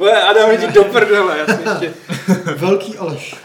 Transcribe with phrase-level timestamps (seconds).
[0.00, 1.94] Bude Adam jdi do prdele, já si ještě...
[2.54, 3.36] Velký Aleš.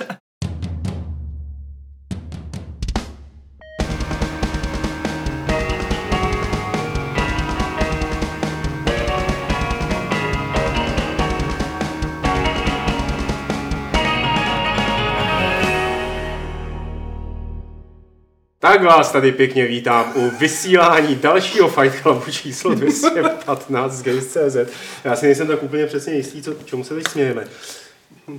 [18.76, 24.74] Tak vás tady pěkně vítám u vysílání dalšího Fight Clubu číslo 215 z Games.cz.
[25.04, 27.44] Já si nejsem tak úplně přesně jistý, co, čemu se teď smějeme.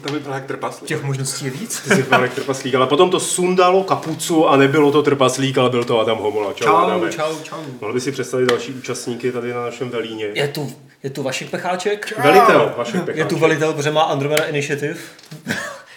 [0.06, 0.88] To by byl jak trpaslík.
[0.88, 1.80] Těch možností je víc.
[1.80, 5.84] Ty jsi Marek Trpaslík, ale potom to sundalo kapucu a nebylo to Trpaslík, ale byl
[5.84, 6.52] to Adam Homola.
[6.52, 7.10] Čau, Čau, Adame.
[7.12, 7.56] čau, čau.
[7.80, 10.26] Mohl by si představit další účastníky tady na našem velíně?
[10.34, 12.12] Je tu, je tu Vašek Pecháček.
[12.24, 14.98] Velitel, vaše Je tu velitel, protože má Andromeda Initiative.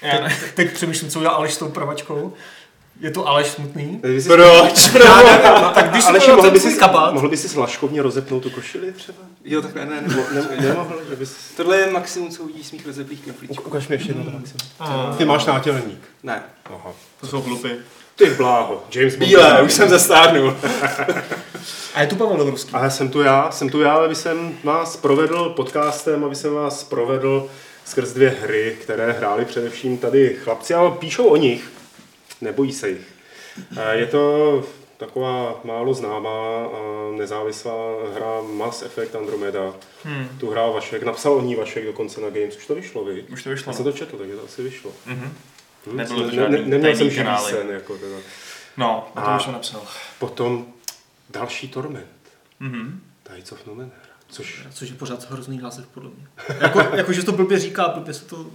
[0.01, 2.33] teď, teď přemýšlím, co udělal Aleš s tou pravačkou.
[2.99, 4.01] Je to Aleš smutný.
[4.27, 4.89] Proč?
[5.61, 8.49] No, tak když Ale si mohl by si, kabát, mohl by si slaškovně rozepnout tu
[8.49, 9.17] košili třeba?
[9.45, 10.25] Jo, tak ne, ne, ne.
[10.33, 11.35] Ne, nemohl, že bys...
[11.57, 13.63] Tohle je maximum, co uvidíš z mých rozeplých knoflíčků.
[13.63, 15.17] Ukaž mi ještě jednou to maximum.
[15.17, 15.99] Ty máš nátělník.
[16.23, 16.43] Ne.
[16.65, 16.93] Aha.
[17.21, 17.69] to jsou hlupy.
[18.15, 19.29] Ty bláho, James Bond.
[19.29, 20.57] Bílé, už jsem zastárnul.
[21.93, 22.73] A je tu Pavel Dobrovský.
[22.73, 26.83] Ale jsem tu já, jsem tu já, aby jsem vás provedl podcastem, aby jsem vás
[26.83, 27.47] provedl
[27.85, 31.71] skrz dvě hry, které hráli především tady chlapci, ale píšou o nich,
[32.41, 33.07] nebojí se jich.
[33.77, 34.63] Eh, Je to
[34.97, 37.73] taková málo známá a nezávislá
[38.15, 39.73] hra Mass Effect Andromeda.
[40.03, 40.27] Hmm.
[40.39, 43.21] Tu hrál Vašek, napsal o ní Vašek dokonce na Games, už to vyšlo, vy?
[43.23, 43.69] Už to vyšlo.
[43.69, 44.91] Já jsem to četl, takže to asi vyšlo.
[45.05, 45.33] Mhm.
[45.87, 47.51] Hm, Nebylo to ne, žádný ne, neměl jsem kanály.
[47.51, 48.15] sen, jako teda.
[48.77, 49.81] No, a to už jsem napsal.
[50.19, 50.65] Potom
[51.29, 52.05] další Torment,
[52.59, 53.01] Mhm.
[53.23, 53.95] Tides of Numenera,
[54.29, 56.27] což Což je pořád hrozný název, podle mě.
[56.61, 58.45] jako, jako, že to blbě říká, blbě se to...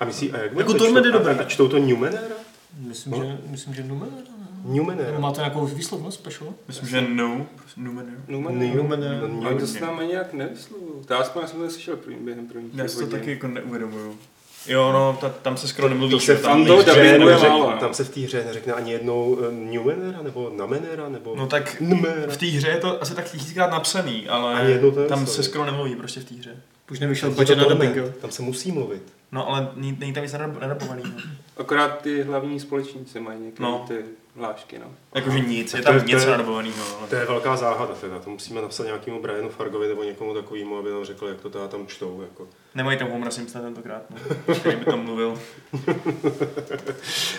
[0.00, 1.34] A myslí, a jak Jako to Torment je dobrý.
[1.34, 2.34] A, a čtou to Numenera?
[2.78, 4.46] Myslím, že, myslím, že Numenera, ne?
[4.64, 5.18] Numenera.
[5.18, 6.54] Má to nějakou výslovnost special?
[6.68, 8.14] Myslím, že no, Numenor.
[8.28, 8.76] Numen.
[8.76, 9.20] Numenera.
[9.46, 11.02] Ale to se nám ani nějak nevyslovuju.
[11.06, 14.18] To aspoň já jsem to neslyšel první, během prvních Já si to taky jako neuvědomuju.
[14.66, 16.20] Jo, no, ta, tam se skoro nemluví.
[16.20, 17.76] Se tam to hře no.
[17.80, 21.80] tam se v té hře neřekne ani jednou uh, Numenera, nebo Namenera, nebo No tak
[21.80, 22.32] Nmera.
[22.32, 26.20] v té hře je to asi tak tisíckrát napsaný, ale tam se skoro nemluví prostě
[26.20, 26.56] v té hře.
[26.90, 28.20] Už nevyšel budget na Torment, dubbing, jo?
[28.20, 29.02] Tam se musí mluvit.
[29.32, 31.02] No ale není tam nic nedab- nedabovaný.
[31.06, 31.22] No.
[31.56, 33.84] Akorát ty hlavní společníci mají některé No.
[33.88, 34.04] ty
[34.36, 34.86] hlášky, no.
[35.14, 36.98] Jakože nic, je tam to něco nadabovaného.
[36.98, 37.08] Ale...
[37.08, 40.90] To je velká záhada teda, to musíme napsat nějakému Brianu Fargovi nebo někomu takovému, aby
[40.90, 42.22] nám řekl, jak to teda tam čtou.
[42.22, 42.48] Jako.
[42.74, 44.54] Nemají tam Homera Simpsona tentokrát, no.
[44.54, 45.38] který by tam mluvil.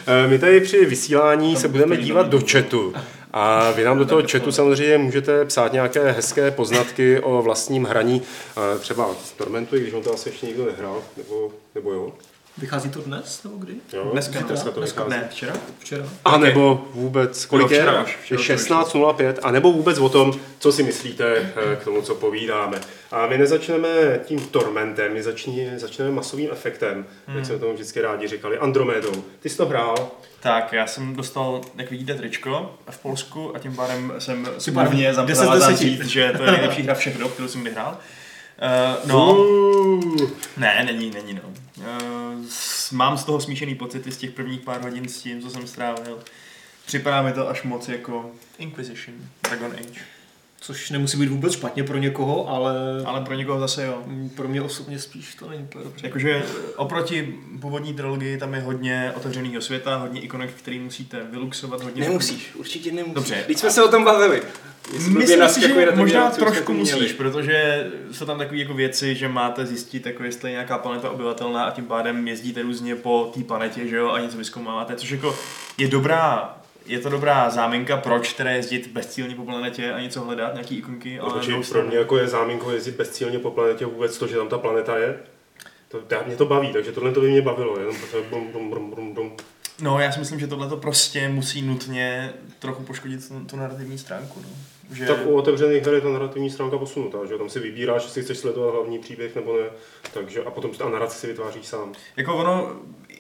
[0.08, 2.94] Eh, My tady při vysílání Tam se budeme stejně dívat do chatu
[3.34, 8.22] a vy nám do toho chatu samozřejmě můžete psát nějaké hezké poznatky o vlastním hraní,
[8.76, 12.14] eh, třeba Tormentu, i když on to asi ještě nikdo nehrál, nebo, nebo jo.
[12.58, 13.74] Vychází to dnes, nebo kdy?
[13.94, 15.22] jo Dneska, dneska to dneska vychází.
[15.22, 15.54] Ne, včera?
[15.80, 16.06] Včera.
[16.26, 17.78] A nebo vůbec, kolik je?
[17.78, 21.76] včera už, Je včera to 16.05, a nebo vůbec o tom, co si myslíte eh,
[21.76, 22.80] k tomu, co povídáme.
[23.12, 23.88] A my nezačneme
[24.26, 27.38] tím tormentem, my začni, začneme masovým efektem, Hmm.
[27.38, 29.24] jak jsme tomu vždycky rádi říkali, Andromedou.
[29.40, 29.96] Ty jsi to hrál,
[30.40, 34.88] Tak, já jsem dostal, jak vidíte, tričko v Polsku a tím pádem jsem Super.
[34.88, 35.84] smluvně 10 z zavázán 10.
[35.84, 37.98] říct, že to je nejlepší hra všech dob, kterou jsem kdy hrál.
[38.62, 41.42] Uh, no, Uh, ne, není, není, no.
[42.50, 45.68] S- mám z toho smíšený pocity z těch prvních pár hodin s tím, co jsem
[45.68, 46.20] strávil.
[46.86, 50.02] Připadá mi to až moc jako Inquisition, Dragon Age.
[50.62, 52.74] Což nemusí být vůbec špatně pro někoho, ale,
[53.06, 54.02] Ale pro někoho zase jo.
[54.06, 56.08] Mm, pro mě osobně spíš to není úplně dobře.
[56.08, 56.44] Jakože
[56.76, 62.04] oproti původní trilogii tam je hodně otevřeného světa, hodně ikonek, který musíte vyluxovat, hodně...
[62.04, 63.16] Nemusíš, určitě nemusíš.
[63.16, 63.44] Dobře.
[63.48, 64.42] Teď jsme se o tom bavili.
[64.94, 67.00] Myslím si, že možná trošku tu měli.
[67.00, 71.10] musíš, protože jsou tam takové jako věci, že máte zjistit, jako jestli je nějaká planeta
[71.10, 75.10] obyvatelná a tím pádem jezdíte různě po té planetě, že jo, a něco vyzkoumáváte, což
[75.10, 75.38] jako
[75.78, 80.54] je dobrá je to dobrá záminka, proč teda jezdit bezcílně po planetě a něco hledat,
[80.54, 84.18] nějaký ikonky, no, ale druhou pro mě jako je záminkou jezdit bezcílně po planetě vůbec
[84.18, 85.20] to, že tam ta planeta je.
[85.88, 87.96] To, to, mě to baví, takže tohle to by mě bavilo, jenom
[88.30, 89.32] brum, brum, brum, brum, brum.
[89.82, 93.98] No, já si myslím, že tohle to prostě musí nutně trochu poškodit tu, tu narrativní
[93.98, 94.42] stránku.
[94.44, 94.50] No.
[94.92, 95.06] Že...
[95.06, 98.38] Tak u otevřených her je ta narrativní stránka posunutá, že tam si vybíráš, jestli chceš
[98.38, 99.66] sledovat hlavní příběh nebo ne,
[100.14, 101.94] takže a potom a narraci si vytváříš sám.
[102.18, 102.76] Jako ono,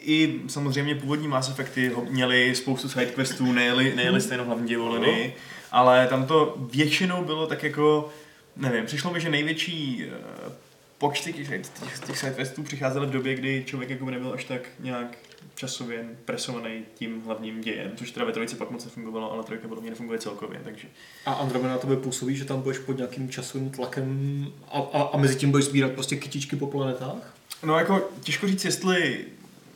[0.06, 5.34] i samozřejmě původní Mass Effecty měli spoustu sidequestů, nejeli, nejeli stejnou hlavní děvoliny,
[5.72, 8.10] ale tam to většinou bylo tak jako,
[8.58, 10.52] nevím, přišlo mi, že největší eh,
[10.98, 14.62] počty těch, těch, těch sidequestů přicházely v době, kdy člověk jako by nebyl až tak
[14.80, 15.18] nějak
[15.56, 19.82] časově presovaný tím hlavním dějem, což teda ve trojici pak moc nefungovalo, ale trojka podle
[19.82, 20.88] mě nefunguje celkově, takže
[21.26, 25.18] A Andromeda na tebe působí, že tam budeš pod nějakým časovým tlakem a, a, a
[25.18, 27.36] mezi tím budeš sbírat prostě kytičky po planetách?
[27.64, 29.26] No jako těžko říct, jestli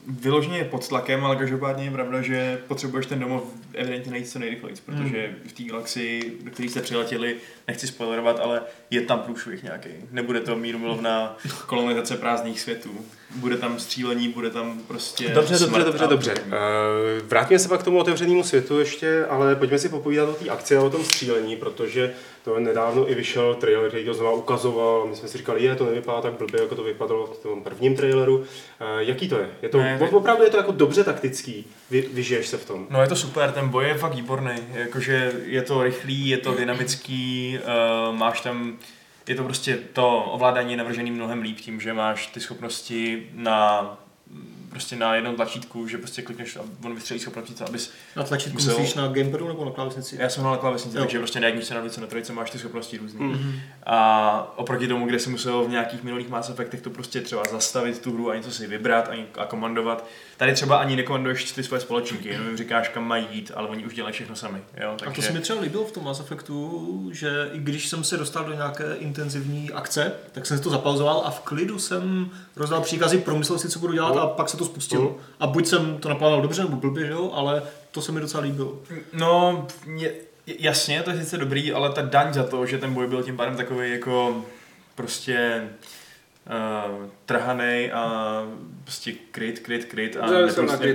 [0.08, 3.44] vyloženě je pod tlakem, ale každopádně je pravda, že potřebuješ ten domov
[3.74, 5.36] evidentně najít co nejrychleji, protože Hmm.
[5.48, 7.36] v té galaxii, do které jste přiletěli,
[7.68, 9.90] nechci spoilerovat, ale je tam průšvih nějaký.
[10.12, 12.90] Nebude to míru milovná kolonizace prázdných světů.
[13.36, 16.32] Bude tam střílení, bude tam prostě Dobře, dobře, smrt dobře, dobře.
[16.32, 16.58] podobně.
[17.22, 20.50] Uh, vrátíme se pak k tomu otevřenému světu ještě, ale pojďme si popovídat o té
[20.50, 22.14] akci a o tom střílení, protože
[22.44, 25.06] to nedávno i vyšel trailer, který to znova ukazoval.
[25.10, 27.96] My jsme si říkali, je, to nevypadá tak blbě, jako to vypadalo v tom prvním
[27.96, 28.38] traileru.
[28.38, 28.46] Uh,
[29.00, 29.50] jaký to je?
[29.62, 32.88] Je to, Ne, opravdu je to jako dobře taktický, Vy, vyžiješ se v tom.
[32.90, 36.54] No je to super, ten boj je fakt výborný, jakože je to rychlý, je to
[36.56, 38.78] dynamický, uh, máš tam,
[39.28, 43.98] je to prostě to ovládání navržený mnohem líp tím, že máš ty schopnosti na
[44.70, 48.78] prostě na jednom tlačítku, že prostě klikneš a on vystřelí schopnosti, abys Na tlačítku Musel-
[48.78, 50.18] myslíš na gamepadu nebo na klávesnici?
[50.20, 51.04] Já jsem hrál na klávesnici, Jo.
[51.04, 53.26] takže prostě na jedničce, na dvojce, na trojce máš ty schopnosti různý.
[53.26, 53.60] Mm.
[53.84, 58.00] A oproti tomu, kde si musel v nějakých minulých Mass Effectech to prostě třeba zastavit
[58.02, 60.06] tu hru a něco si vybrat ani, a komandovat.
[60.38, 63.86] Tady třeba ani nekomanduješ ty svoje společníky, jenom jim říkáš, kam mají jít, ale oni
[63.86, 64.60] už dělají všechno sami.
[64.82, 64.98] Jo?
[65.08, 68.18] A to se mi třeba líbilo v tom Mass Effectu, že i když jsem se
[68.18, 72.82] dostal do nějaké intenzivní akce, tak jsem si to zapauzoval a v klidu jsem rozdal
[72.82, 75.10] příkazy, promyslel si, co budu dělat a pak se to spustilo.
[75.10, 75.16] Mm.
[75.40, 78.44] A buď jsem to naplánoval dobře nebo blbě, že jo, ale to se mi docela
[78.44, 78.80] líbilo.
[79.14, 80.14] No, je,
[80.48, 83.38] jasně, to je sice dobrý, ale ta daň za to, že ten boj byl tím
[83.38, 84.46] pádem takový jako
[84.96, 85.70] prostě
[86.46, 88.44] uh, trhanej a
[88.84, 90.28] prostě kryt, kryt, kryt a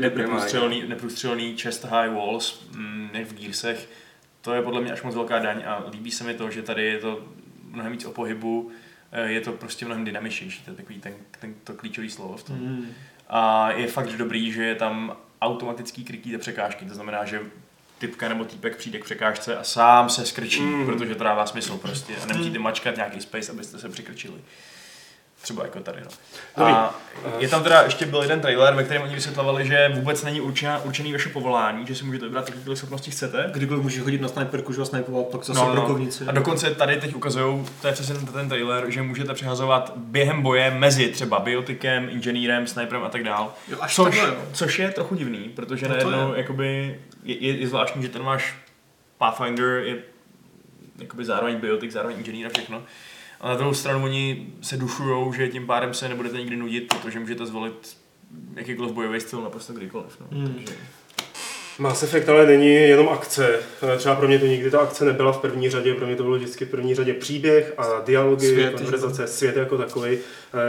[0.00, 3.88] neprůstřelný, neprůstřelný chest high walls, mm, jak v Gearsech.
[4.40, 6.84] To je podle mě až moc velká daň a líbí se mi to, že tady
[6.84, 7.20] je to
[7.70, 8.70] mnohem víc o pohybu,
[9.12, 12.43] eh, je to prostě mnohem dynamičnější, to je takový ten, ten, to klíčový slovo v
[12.43, 12.56] tom.
[12.56, 12.87] Mm.
[13.28, 17.40] A je fakt dobrý, že je tam automatický krytí za překážky, to znamená, že
[17.98, 20.78] typka nebo týpek přijde k překážce a sám se skrčí, Mm.
[20.78, 20.86] mm.
[20.86, 24.34] protože to dává smysl prostě a nemusíte mačkat nějaký space, abyste se přikrčili.
[25.44, 26.64] Třeba jako tady, no.
[26.64, 26.94] A
[27.38, 30.79] je tam teda ještě byl jeden trailer, ve kterém oni vysvětlovali, že vůbec není určená,
[30.85, 33.50] určený vaše povolání, že si můžete vybrat, jaké schopnosti chcete.
[33.52, 36.06] Kdykoliv můžeš chodit na sniperku, že ho snipovat, pak zase No, no, no.
[36.26, 40.43] A dokonce tady teď ukazují, to je přesně ten, ten trailer, že můžete přehazovat během
[40.43, 43.55] boje mezi třeba biotikem, inženýrem, sniperem a tak dál.
[43.69, 44.43] Jo, až Což, takhle, jo.
[44.52, 46.41] což je trochu divný, protože No to najednou je.
[46.41, 48.55] jakoby, je, je, je, zvláštní, že ten máš
[49.19, 49.96] Pathfinder je
[50.99, 52.82] jakoby zároveň biotik, zároveň inženýr a všechno.
[53.44, 57.20] A na druhou stranu oni se dušujou, že tím pádem se nebudete nikdy nudit, protože
[57.20, 57.96] můžete zvolit
[58.55, 60.20] jakýkoliv bojový styl naprosto kdykoliv.
[60.20, 60.26] No.
[60.38, 60.55] Hmm.
[60.55, 60.75] Takže,
[61.78, 63.58] Mass Effect ale není jenom akce.
[63.94, 66.22] Eh, Třeba pro mě to nikdy ta akce nebyla v první řadě, pro mě to
[66.22, 70.18] bylo vždycky v první řadě příběh a dialogy, Svět, svět, konverzace, svět jako takový.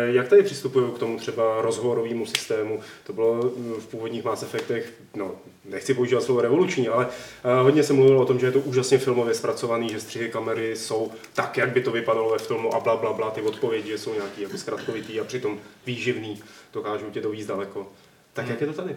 [0.06, 2.80] Jak tady přistupují k tomu třeba rozhovorovému systému?
[3.04, 5.32] To bylo mm, v původních Mass Effectech, no,
[5.66, 7.08] nechci používat slovo revoluční, ale
[7.44, 10.76] eh, hodně se mluvilo o tom, že je to úžasně filmově zpracovaný, že střihy kamery
[10.76, 13.98] jsou tak, jak by to vypadalo ve filmu a bla, bla, bla, ty odpovědi že
[13.98, 16.42] jsou nějaký jako zkratkovitý a přitom výživný,
[16.74, 17.88] dokážou tě dovízt daleko.
[18.34, 18.96] Tak jak je to tady?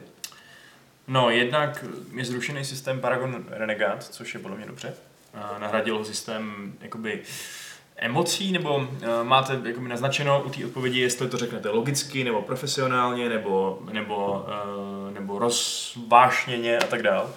[1.09, 1.85] No, jednak
[2.15, 4.95] je zrušený systém Paragon Renegade, což je podle mě dobře.
[5.59, 7.23] Nahradil ho systém jakoby
[7.97, 8.87] emocí, nebo uh,
[9.23, 14.47] máte jakoby naznačeno u té odpovědi, jestli to řeknete logicky, nebo profesionálně, nebo, nebo,
[15.07, 17.35] uh, nebo rozvášněně a tak dál.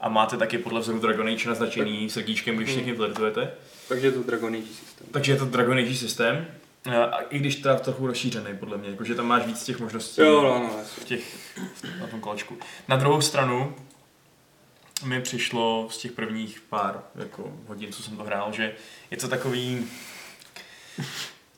[0.00, 3.50] A máte taky podle vzoru Dragon Age naznačený srdíčkem, když s někým flirtujete.
[3.88, 5.06] Takže je to Dragon Age systém.
[5.10, 6.46] Takže je to Dragon Age systém.
[6.88, 10.20] Uh, A i když teda trochu rozšířený, podle mě, jakože tam máš víc těch možností
[10.20, 10.70] Jo, no, no,
[11.00, 11.36] v těch,
[12.00, 12.56] na tom kolečku.
[12.88, 13.74] Na druhou stranu
[15.04, 18.72] mi přišlo z těch prvních pár jako hodin, co jsem to hrál, že
[19.10, 19.86] je to takový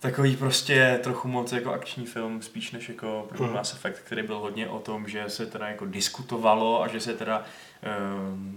[0.00, 3.55] takový prostě trochu moc jako akční film, spíš než jako první Mhm.
[3.55, 7.14] Mass Effect, který byl hodně o tom, že se teda jako diskutovalo a že se
[7.14, 7.45] teda
[8.26, 8.57] um,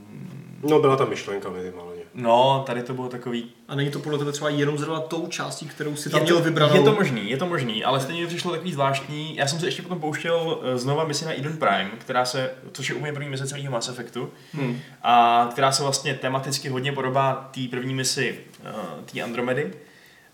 [0.69, 1.92] No, byla ta myšlenka minimálně.
[2.15, 5.67] No, tady to bylo takový A není to podle tebe třeba jenom zrovna tou částí,
[5.67, 6.75] kterou si tam je měl vybranou?
[6.75, 9.36] je to možný, je to možný, ale stejně mi přišlo takový zvláštní.
[9.36, 12.89] Já jsem se ještě potom pouštěl eh, znova misi na Eden Prime, která se, což
[12.89, 14.79] je úplně první mise celého Mass Effectu, Hmm.
[15.03, 18.70] a která se vlastně tematicky hodně podobá té první misi uh,
[19.05, 19.74] té Andromedy.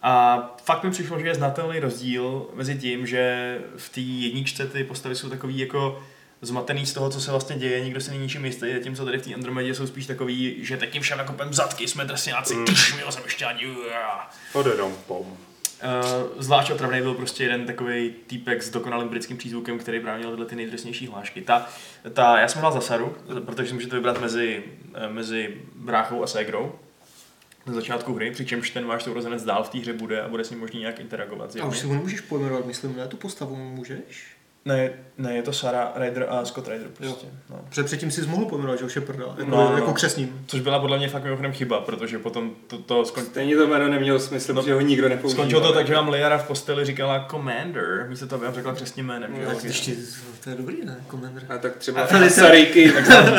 [0.01, 4.83] A fakt mi přišlo, že je znatelný rozdíl mezi tím, že v té jedničce ty
[4.83, 5.99] postavy jsou takový jako
[6.41, 9.21] zmatený z toho, co se vlastně děje, nikdo si není ničím jistý, zatímco tady v
[9.21, 12.59] té Andromedě jsou spíš takový, že takým všem nakopem zadky, jsme drsňáci, Mm.
[12.59, 12.95] mm.
[12.95, 14.29] my ho jsem ještě ani, uá.
[14.53, 15.37] Odedom, pom.
[15.83, 20.31] Uh, zvlášť otravný byl prostě jeden takový týpek s dokonalým britským přízvukem, který právě měl
[20.31, 21.41] tyhle ty nejdrsnější hlášky.
[21.41, 21.67] Ta,
[22.13, 23.15] ta, já jsem hrál za Saru,
[23.45, 26.71] protože si můžete vybrat mezi, eh, mezi bráchou a ségrou
[27.65, 30.49] na začátku hry, přičemž ten váš sourozenec dál v té hře bude a bude s
[30.49, 31.55] ním možný nějak interagovat.
[31.61, 33.07] A už si ho nemůžeš pojmenovat, myslím, ne?
[33.07, 34.27] Tu postavu můžeš?
[34.69, 37.27] Ne, ne, je to Sarah Ryder a Scott Ryder prostě.
[37.49, 37.59] No.
[37.69, 39.77] Protože předtím si mohl pojmenovat, že už je prdel, jako, No, no, no.
[39.77, 40.43] jako křesním.
[40.47, 43.23] Což byla podle mě fakt mimochodem chyba, protože potom to, to skon...
[43.25, 45.45] Stejně to jméno nemělo smysl, No, protože ho nikdo nepoužíval.
[45.45, 48.73] skončilo to tak, že vám Liara v posteli říkala Commander, místo toho, aby vám řekla
[48.73, 49.35] křesním jménem.
[49.35, 49.49] jo?
[49.53, 49.91] Tak ještě,
[50.43, 51.45] to je dobrý, ne, Commander.
[51.49, 52.07] A tak třeba.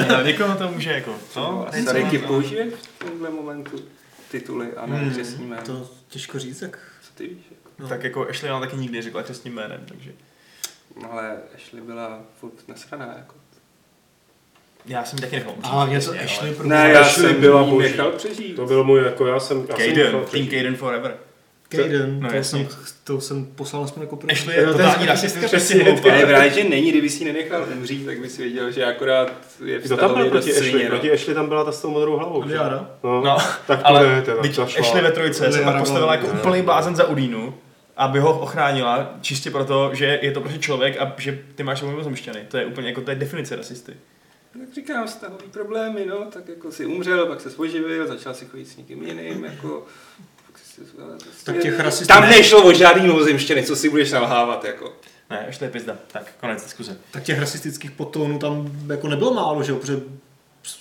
[0.09, 1.67] No, někoho to může jako, co?
[1.69, 3.77] A Sarejky používají v tomhle momentu
[4.31, 5.63] tituly a ne Hmm, křesní jméno.
[5.67, 7.45] To těžko říct, tak Co ty víš?
[7.51, 7.71] Jako?
[7.79, 7.89] no.
[7.89, 10.11] Tak jako Ashley nám taky nikdy řekla křesním jménem, takže...
[11.03, 13.15] No, Ale Ashley byla furt nasraná.
[13.17, 13.35] Jako.
[14.87, 17.41] Já jsem taky nechal A mě to přesně, Ashley ale- pro Ne, já Ashley jsem
[17.41, 17.89] byla boží.
[17.89, 18.57] nechal přežít.
[18.57, 19.67] To byl můj, jako já jsem...
[19.69, 20.47] Já jsem Caden, nechal Team.
[20.49, 21.17] Caden Forever.
[21.69, 22.69] Caden, No, to, jsem,
[23.05, 24.33] to jsem poslal aspoň jako první.
[24.33, 26.09] Ashley je Jo, to je totální rasistka, přesně hloupá.
[26.09, 29.33] Ne, právě, že není, kdyby si ji nenechal umřít, tak by si věděl, že akorát
[29.65, 30.71] je Kdo tam byl proti Ashley?
[30.71, 30.91] svině, no.
[30.91, 32.43] Proti Ashley tam byla ta s tou modrou hlavou.
[32.49, 32.55] že?
[32.55, 32.91] Liara.
[33.05, 34.81] No, No, tak to ale ne, teda, Teď ta šla.
[34.81, 37.55] Ashley ve trojce se pak postavila jako úplný blázen za Udínu,
[38.01, 41.89] aby ho ochránila, čistě proto, že je to prostě člověk a že ty máš svou
[41.89, 42.45] mimozemšťany.
[42.49, 43.97] To je úplně jako, to je definice rasisty.
[44.53, 48.65] Tak říkám, vztahový problémy, no, tak jako si umřel, pak se oživil, začal si chodit
[48.69, 49.87] s někým jiným, jako...
[50.65, 52.29] si- prostě- Tak těch rasistů Tam ne.
[52.31, 54.93] nešlo o žádný mimozemštěny, co si budeš nalhávat, jako.
[55.31, 55.97] Ne, Ashley je pizda.
[56.13, 56.99] Tak, konec diskuze.
[57.11, 60.01] Tak těch rasistických podtónů tam jako nebylo málo, že jo, protože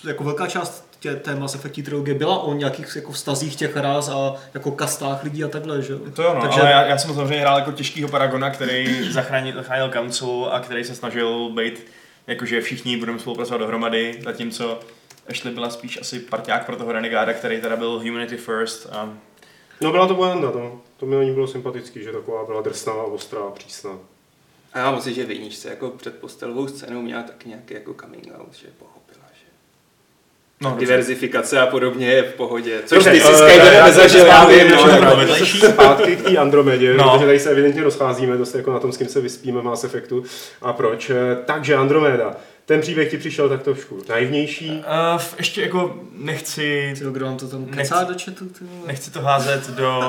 [0.08, 4.10] jako velká část tě, té Mass Effect trilogie byla o nějakých jako vztazích těch ras
[4.10, 6.00] a jako kastách lidí a takhle, že jo.
[6.16, 9.56] To jo, no, Takže- ale já, já, jsem samozřejmě hrál jako těžkýho paragona, který zachránil,
[9.56, 11.86] zachránil Council a který se snažil být,
[12.28, 14.80] jakože všichni budeme spolupracovat dohromady, zatímco
[15.30, 19.14] Ashley byla spíš asi parťák pro toho Renegáda, který teda byl Humanity First a
[19.82, 22.94] No byla to Boenda, to, to mi na ní bylo sympatický, že taková byla drsná,
[22.94, 23.92] ostrá, přísná.
[24.74, 28.28] A já musím, že v jedničce jako před postelovou scénou měla tak nějaký jako coming
[28.40, 28.99] out, že že
[30.62, 32.80] no, diverzifikace a podobně je v pohodě.
[32.86, 35.46] Což Dobře, ty si eh, já- nezažil, já vím, no.
[35.70, 37.04] zpátky k té Andromedě, No.
[37.06, 37.12] no.
[37.12, 40.24] protože tady se evidentně rozcházíme dost jako na tom, s kým se vyspíme Mass Effectu
[40.62, 41.10] a proč.
[41.10, 42.36] Eh, Takže Andromeda,
[42.66, 44.70] ten příběh ti přišel tak trošku naivnější.
[44.70, 48.46] Uh, ještě jako nechci, Ty, kdo vám to tam Nechci- kecá do chatu,
[48.86, 50.00] nechci to házet do...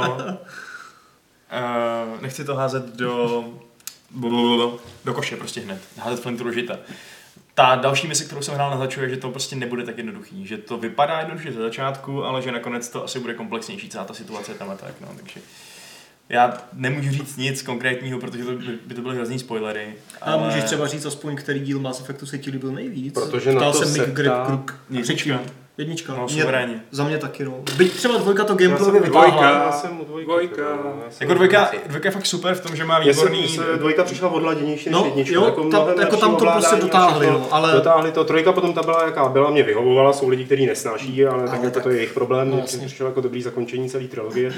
[1.53, 3.45] Uh, nechci to házet do...
[5.05, 5.79] do koše prostě hned.
[5.99, 6.79] Házet flintu do žita.
[7.55, 10.47] Ta další mise, kterou jsem hrál, naznačuje, že to prostě nebude tak jednoduchý.
[10.47, 14.15] Že to vypadá jednoduše ze začátku, ale že nakonec to asi bude komplexnější, celá ta
[14.15, 14.95] situace tam a tak.
[15.01, 15.41] No, takže
[16.29, 19.95] já nemůžu říct nic konkrétního, protože to by, by to byly hrozný spoilery.
[20.21, 23.15] A ale- můžeš třeba říct aspoň, který díl Mass Effectu se ti líbil nejvíc?
[23.15, 24.79] Protože na Ptal to se se Mick ptá- Crook.
[25.81, 26.15] Jednička.
[26.15, 26.81] No, Mě- suverénně.
[26.91, 27.55] Za mě taky, no.
[27.77, 29.51] Byť třeba dvojka to jsem vytáhla.
[29.51, 30.25] já jsem u dvojky.
[30.27, 30.63] Dvojka.
[30.63, 33.39] já jsem- Jako dvojka, dvojka je fakt super v tom, že má výborný...
[33.39, 35.35] mně se dvojka přišla odladěnější než No, jednička.
[35.35, 38.25] jo, jako, tam- mnohem jako tam to prostě dotáhli, no, ale- Dotáhli to.
[38.25, 41.59] Trojka potom ta byla jaká byla, mě vyhovovala, jsou lidi, kteří nesnáší, ale, tak, Ale
[41.59, 42.87] jako tak- to je jejich problém, no, no, jasně.
[42.87, 44.49] přišlo jako dobrý zakončení celé trilogie.
[44.49, 44.55] Uh,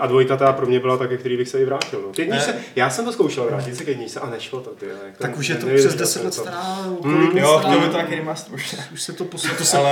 [0.00, 2.00] a dvojka ta pro mě byla tak, ke který bych se i vrátil.
[2.02, 2.08] No.
[2.18, 4.70] Jedničce, já jsem to zkoušel vrátit se k jedničce a nešlo to.
[4.70, 6.78] Ty, jak Tak už je to přes jsem 10 let stará.
[6.82, 8.76] Mm, kolik let Jo, to taky remaster už.
[8.92, 9.24] Už se to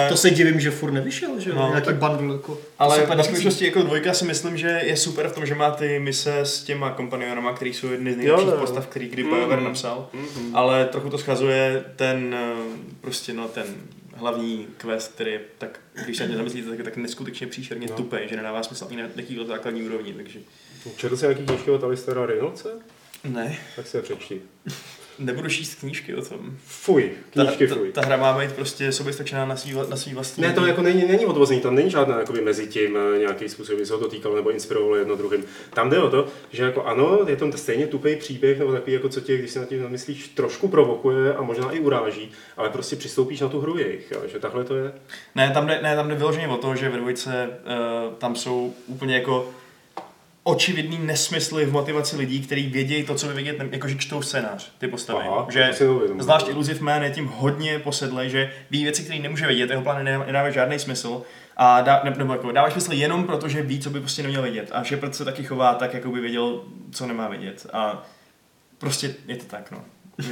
[0.09, 2.59] to se divím, že furt nevyšel, že jo, No, nějaký tak- bundle, jako.
[2.78, 5.99] Ale na skutečnosti jako dvojka si myslím, že je super v tom, že má ty
[5.99, 9.30] mise s těma kompanionama, který jsou jedny z nejlepších Jo, postav, který kdy Mm.
[9.30, 10.09] BioWare napsal.
[10.12, 10.57] Mhm.
[10.57, 12.54] Ale trochu to schazuje ten, eh,
[13.00, 13.64] prostě no, ten
[14.14, 17.87] hlavní quest, který je tak, když se na ně zamyslíte, tak je tak neskutečně příšerně
[17.90, 17.97] No.
[17.97, 20.38] tupej, že nedává smysl ani na jakýkhle základní úrovni, takže...
[20.97, 22.68] Četl jsi nějaký knížky od Alistera Reynoldse?
[23.25, 24.40] Ne, Tak si je přečti.
[25.19, 26.39] nebudu číst knížky o tom.
[26.67, 27.93] Fuj, knížky ta, fuj.
[27.93, 30.43] ta, hra má být prostě soběstačná na svý, na svý vlastní...
[30.43, 33.79] Ne, to jako není, není odvozený, tam není žádná jakoby, mezi tím eh, nějaký způsob,
[33.85, 35.45] se ho to týkalo nebo inspirovalo jedno druhým.
[35.75, 39.09] Tam jde o to, že jako ano, je to stejně tupý příběh, nebo takový, jako
[39.09, 42.97] co tě, když se na tím zamyslíš, trošku provokuje a možná i uráží, ale prostě
[42.97, 44.93] přistoupíš na tu hru jejich, jo, že takhle to je.
[45.35, 48.75] Ne, tam jde, ne, tam jde vyloženě o to, že ve dvojce uh, tam jsou
[48.87, 49.51] úplně jako
[50.49, 54.88] očividný nesmysly v motivaci lidí, kteří vědějí to, co vy vědět, jakože čtou scénář, ty
[54.88, 55.25] postavy.
[55.28, 55.71] Aha, že
[56.19, 60.05] zvlášť Illusive Man je tím hodně posedlej, že ví věci, které nemůže vědět, jeho plány
[60.05, 61.23] nedá- nedávají žádný smysl
[61.57, 64.43] a dá, ne, nebo jako, dávají smysl jenom proto, že ví, co by prostě neměl
[64.43, 64.71] vědět.
[64.73, 67.67] A Shepard se taky chová tak, jako by věděl, co nemá vědět.
[67.73, 68.07] A
[68.78, 69.85] prostě je to tak, no.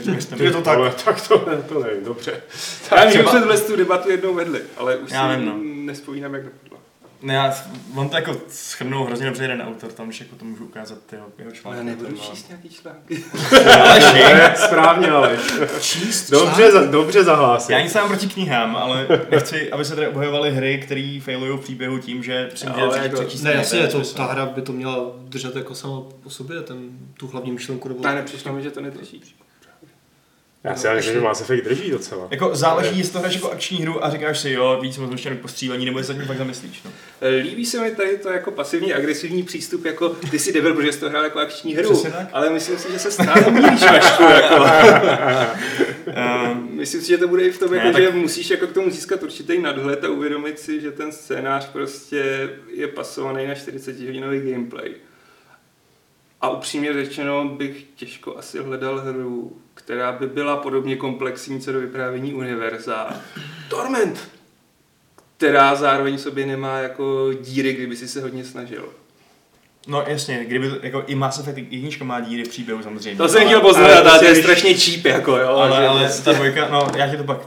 [0.06, 0.18] Mi.
[0.44, 0.78] Je to tak.
[0.78, 2.42] Ale, tak to, ne, to nevím, dobře.
[2.96, 5.54] Já vím, že jsme tu debatu jednou vedli, ale už Já si vím, no.
[5.62, 6.42] nespomínám, jak.
[7.26, 7.54] Ne, já,
[7.94, 11.26] on to jako schrnul hrozně dobře jeden autor, tam, když jako to můžu ukázat jeho,
[11.38, 11.78] jeho články.
[11.78, 13.24] Já nebudu číst nějaký články.
[14.14, 15.38] Ne, správně, ale
[15.80, 17.76] Číst dobře, za, dobře zahlásil.
[17.76, 21.60] Já nic mám proti knihám, ale nechci, aby se tady obhajovaly hry, které failují v
[21.60, 25.56] příběhu tím, že přečíst- jako- přečíst Ne, jasně, to, ta hra by to měla držet
[25.56, 26.76] jako sama po sobě, ten,
[27.14, 27.88] tu hlavní myšlenku.
[27.88, 28.02] Nebo...
[28.02, 29.22] Ne, nepřišlo mi, že to nedrží.
[30.64, 32.28] Já si myslím, že Mass Effect drží docela.
[32.30, 35.34] Jako záleží, jestli to hraješ jako akční hru a říkáš si, jo, víc moc ještě
[35.34, 36.82] postřílení, nebo jestli se tím fakt zamyslíš.
[36.84, 36.90] No.
[37.42, 41.00] Líbí se mi tady to jako pasivní agresivní přístup, jako ty si debil, protože jsi
[41.00, 42.28] to hrál jako akční hru, Přesně tak.
[42.32, 44.64] ale myslím si, že se stále míříš Vašku, jako.
[46.52, 48.66] Um, Myslím si, že to bude i v tom, Ne, jako, tak- že musíš jako
[48.66, 53.54] k tomu získat určitý nadhled a uvědomit si, že ten scénář prostě je pasovaný na
[53.54, 54.90] 40 hodinový gameplay.
[56.40, 61.80] A upřímně řečeno bych těžko asi hledal hru, která by byla podobně komplexní co do
[61.80, 63.10] vyprávění univerza.
[63.68, 64.28] Torment!
[65.36, 68.88] Která zároveň v sobě nemá jako díry, kdyby si se hodně snažil.
[69.88, 73.16] no jasně, kdyby to, jako i Mass Effect jednička má díry v příběhu samozřejmě.
[73.18, 75.48] To jsem Ale- chtěl ale poznat, to ale to je si- strašně cheap, jako jo.
[75.48, 77.38] Ale, ale prostě- ta dvojka, no já ti to pak,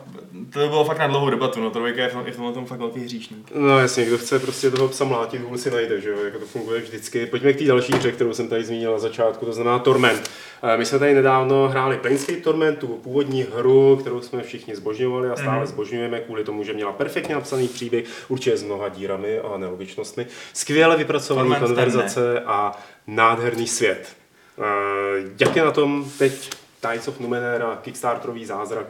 [0.54, 2.54] to bylo fakt na dlouhou debatu, no ta dvojka je v, tom, je v tomhle
[2.54, 3.52] tom fakt velký hříšník.
[3.56, 6.46] No jasně, kdo chce prostě toho psa mlátit, hůl si najde, že jo, jako to
[6.46, 7.26] funguje vždycky.
[7.26, 10.32] Pojďme k té další hře, kterou jsem tady zmínil na začátku, to znamená Torment.
[10.64, 15.30] Eh, My jsme tady nedávno hráli Planescape Torment, tu původní hru, kterou jsme všichni zbožňovali
[15.30, 15.68] a stále Mhm.
[15.68, 20.98] zbožňujeme kvůli tomu, že měla perfektně napsaný příběh, určitě s mnoha dírami a nelogičnostmi, skvěle
[20.98, 24.08] vypracované ten konverzace a nádherný svět.
[24.60, 24.64] Eh,
[25.40, 26.50] Jak je na tom teď
[26.82, 28.86] Tides of Numenera, Kickstarterový zázrak?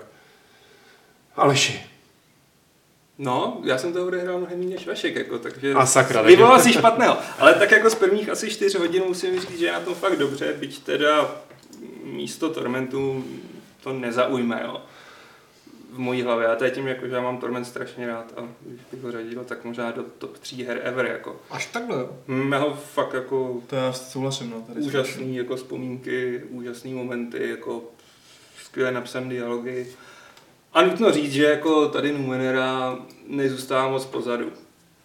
[1.39, 1.81] Aleši,
[3.21, 6.59] No, já jsem to odehrál mnohem méně než Vašek, jako, takže A sakra, takže- vyvolal
[6.59, 7.17] si špatného.
[7.39, 10.15] Ale tak jako z prvních asi 4 hodin musím říct, že je na tom fakt
[10.19, 11.35] dobře, byť teda
[12.03, 13.25] místo Tormentu
[13.83, 14.81] to nezaujme, jo.
[15.93, 16.47] V mojí hlavě.
[16.47, 19.11] A to je tím, jako, že já mám Torment strašně rád a když bych ho
[19.11, 21.41] řadil, tak možná do top 3 her ever, jako.
[21.49, 22.09] Až takhle, jo.
[22.27, 24.61] Hm, Já ho fakt jako To já souhlasím, no.
[24.61, 27.83] Tady úžasný jako vzpomínky, úžasný momenty, jako
[28.65, 29.87] skvěle napsané dialogy.
[30.73, 34.51] A nutno říct, že jako tady Numenera nezůstává moc pozadu.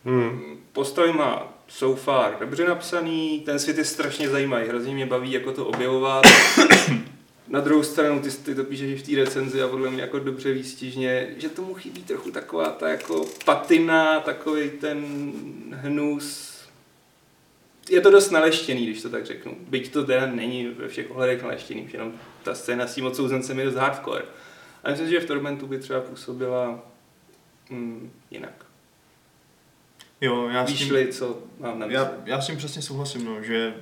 [0.04, 0.40] hmm.
[0.73, 5.52] Postavy má so far dobře napsaný, ten svět je strašně zajímavý, hrozně mě baví jako
[5.52, 6.25] to objevovat.
[7.49, 10.52] Na druhou stranu, ty, ty to píšeš v té recenzi a podle mě jako dobře
[10.52, 15.04] výstižně, že tomu chybí trochu taková ta jako patina, takový ten
[15.71, 16.54] hnus.
[17.90, 19.56] Je to dost naleštěný, když to tak řeknu.
[19.68, 23.64] Byť to teda není ve všech ohledech naleštěný, jenom ta scéna s tím odsouzencem je
[23.64, 24.25] dost hardcore.
[24.85, 26.83] A myslím si, že v Tormentu by třeba působila
[27.71, 28.64] mm, jinak.
[30.21, 31.95] Jo, já s tím, Víš-li, co mám na mysli?
[31.95, 33.75] já, já s tím přesně souhlasím, no, že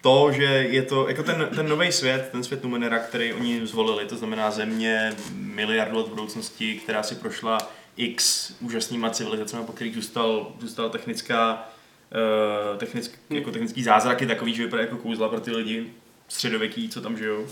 [0.00, 4.06] to, že je to, jako ten, ten nový svět, ten svět Numenera, který oni zvolili,
[4.06, 7.58] to znamená země miliardu let budoucnosti, která si prošla
[7.96, 11.68] x úžasnýma civilizacemi, po kterých zůstal, zůstala technická,
[12.72, 13.38] uh, technick, Hmm.
[13.38, 15.92] jako technický zázraky takový, že vypadá jako kouzla pro ty lidi
[16.28, 17.46] středověký, co tam žijou.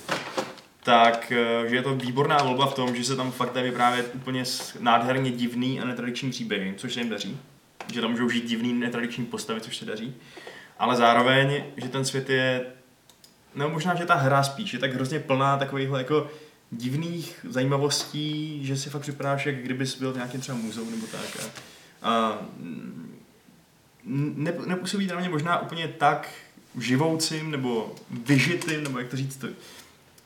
[0.85, 4.11] Tak, eh, že je to výborná volba v tom, že se tam fakt dají vyprávět
[4.15, 4.45] úplně
[4.80, 7.41] nádherně divný a netradiční příběhy, což se jim daří.
[7.93, 10.15] Že tam můžou žít divný netradiční postavy, což se daří.
[10.78, 12.67] Ale zároveň, že ten svět je,
[13.54, 16.30] no možná, že ta hra spíš je tak hrozně plná takovýchhle jako
[16.71, 21.45] divných zajímavostí, že si fakt připadáš, jak kdybys byl v nějakém třeba muzeu nebo tak.
[22.02, 22.39] A, a
[24.04, 26.28] ne, nepůsobí na mě možná úplně tak
[26.78, 29.49] živoucím nebo vyžitým, nebo jak to říct, to,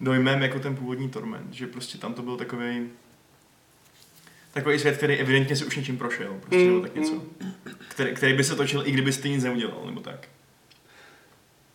[0.00, 2.88] dojmem jako ten původní Torment, že prostě tam to byl takový
[4.52, 7.22] takový svět, který evidentně si už něčím prošel, prostě, Mm, nebo tak něco.
[7.88, 10.28] Který, který by se točil, i kdybyste nic neudělal, nebo tak.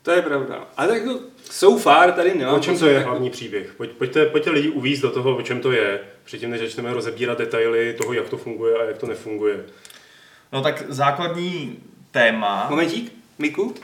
[0.04, 0.68] To je pravda.
[0.78, 3.74] A tak jako so far tady nemám O čem to je jako- hlavní příběh?
[3.78, 7.38] Pojď, pojďte, pojďte lidi uvízt do toho, o čem to je, předtím než začneme rozebírat
[7.38, 9.66] detaily toho, jak to funguje a jak to nefunguje.
[10.54, 11.80] No tak základní
[12.12, 13.76] téma, Momentík, Miku?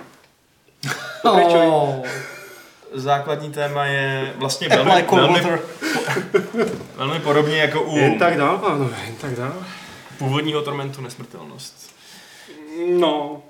[1.21, 1.59] Pokračuj.
[1.61, 2.05] Oh,
[2.93, 5.59] základní téma je vlastně velmi, Cold velmi,
[6.95, 9.65] velmi podobně jako u Jen tak dál, pánové, jen tak dál.
[10.17, 11.95] původního Tormentu nesmrtelnost.
[12.99, 13.43] No,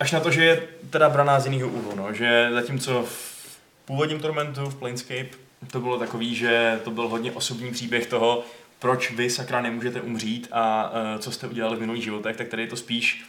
[0.00, 4.20] Až na to, že je teda braná z jiného úhlu, no, že zatímco v původním
[4.20, 5.28] Tormentu, v Planescape,
[5.70, 8.44] to bylo takový, že to byl hodně osobní příběh toho,
[8.78, 12.62] proč vy sakra nemůžete umřít a uh, co jste udělali v minulých životech, tak tady
[12.62, 13.24] je to spíš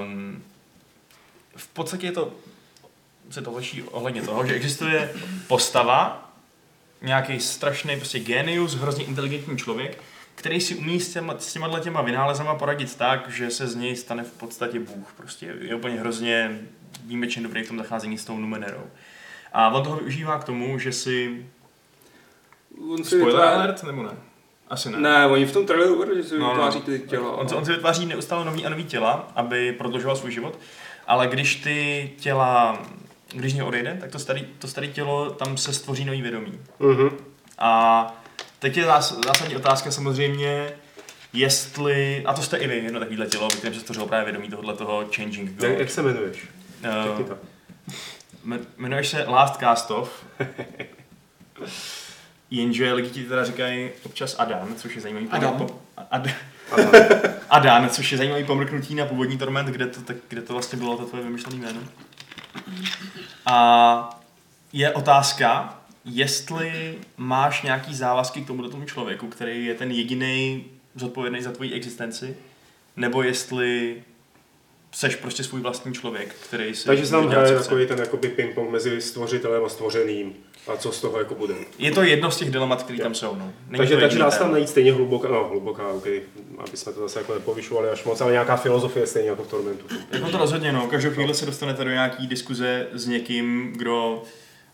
[0.00, 0.42] um,
[1.56, 2.32] v podstatě je to
[3.30, 5.12] se to liší ohledně toho, že existuje
[5.48, 6.30] postava,
[7.02, 9.98] nějaký strašný prostě genius, hrozně inteligentní člověk,
[10.34, 13.96] který si umí s těma, s těma těma vynálezama poradit tak, že se z něj
[13.96, 15.12] stane v podstatě Bůh.
[15.16, 16.60] Prostě je úplně hrozně
[17.04, 18.82] výjimečně dobrý v tom zacházení s tou Numenerou.
[19.52, 21.46] A on toho využívá k tomu, že si...
[22.90, 23.54] on si Spoiler vytváří...
[23.54, 24.10] alert, nebo ne?
[24.68, 24.98] Asi ne.
[24.98, 26.50] Ne, oni v tom traileru uvedli, že si No, no.
[26.50, 27.32] vytváří ty těla.
[27.32, 30.58] On, on si vytváří neustále nový a nový těla, aby prodlužoval svůj život,
[31.06, 32.82] ale když ty těla,
[33.32, 36.60] když něj odejde, tak to staré to starý tělo, tam se stvoří nový vědomí.
[36.78, 37.10] Mhm.
[37.58, 38.22] A
[38.58, 40.72] teď je zás, zásadní otázka samozřejmě,
[41.32, 44.48] jestli, a to jste i vy, jedno takovýhle tělo, ve kterém se stvořilo právě vědomí
[44.48, 45.80] tohohle toho Changing Jak, God.
[45.80, 46.48] jak se jmenuješ?
[47.18, 47.38] Uh, to.
[48.76, 50.24] jmenuješ se Last Cast Off.
[52.50, 55.58] jenže lidi ti teda říkají občas Adan, což je zajímavý Adam?
[55.58, 55.74] pomr-
[56.10, 56.26] Ad,
[57.50, 60.96] Adan, což je zajímavý pomrknutí na původní Torment, kde to, tak, kde to vlastně bylo
[60.96, 61.80] to tvoje vymyšlené jméno.
[63.46, 64.20] A
[64.72, 70.64] je otázka, jestli máš nějaký závazky k tomuto tomu člověku, který je ten jediný
[70.94, 72.36] zodpovědný za tvoji existenci,
[72.96, 74.02] nebo jestli
[74.92, 78.70] seš prostě svůj vlastní člověk, který si Takže se tam hraje takový ten jakoby ping-pong
[78.70, 80.34] mezi stvořitelem a stvořeným.
[80.72, 81.54] A co z toho jako bude.
[81.78, 83.34] Je to jedno z těch dilemat, které tam jsou.
[83.34, 83.52] No.
[83.68, 86.06] Není takže takže dá se tam najít stejně hluboká, no hluboká, ok,
[86.58, 89.86] aby jsme to zase jako nepovyšovali až moc, ale nějaká filozofie stejně jako v Tormentu.
[90.12, 90.86] Jako to rozhodně, no.
[90.86, 94.22] Každou chvíli se dostanete do nějaký diskuze s někým, kdo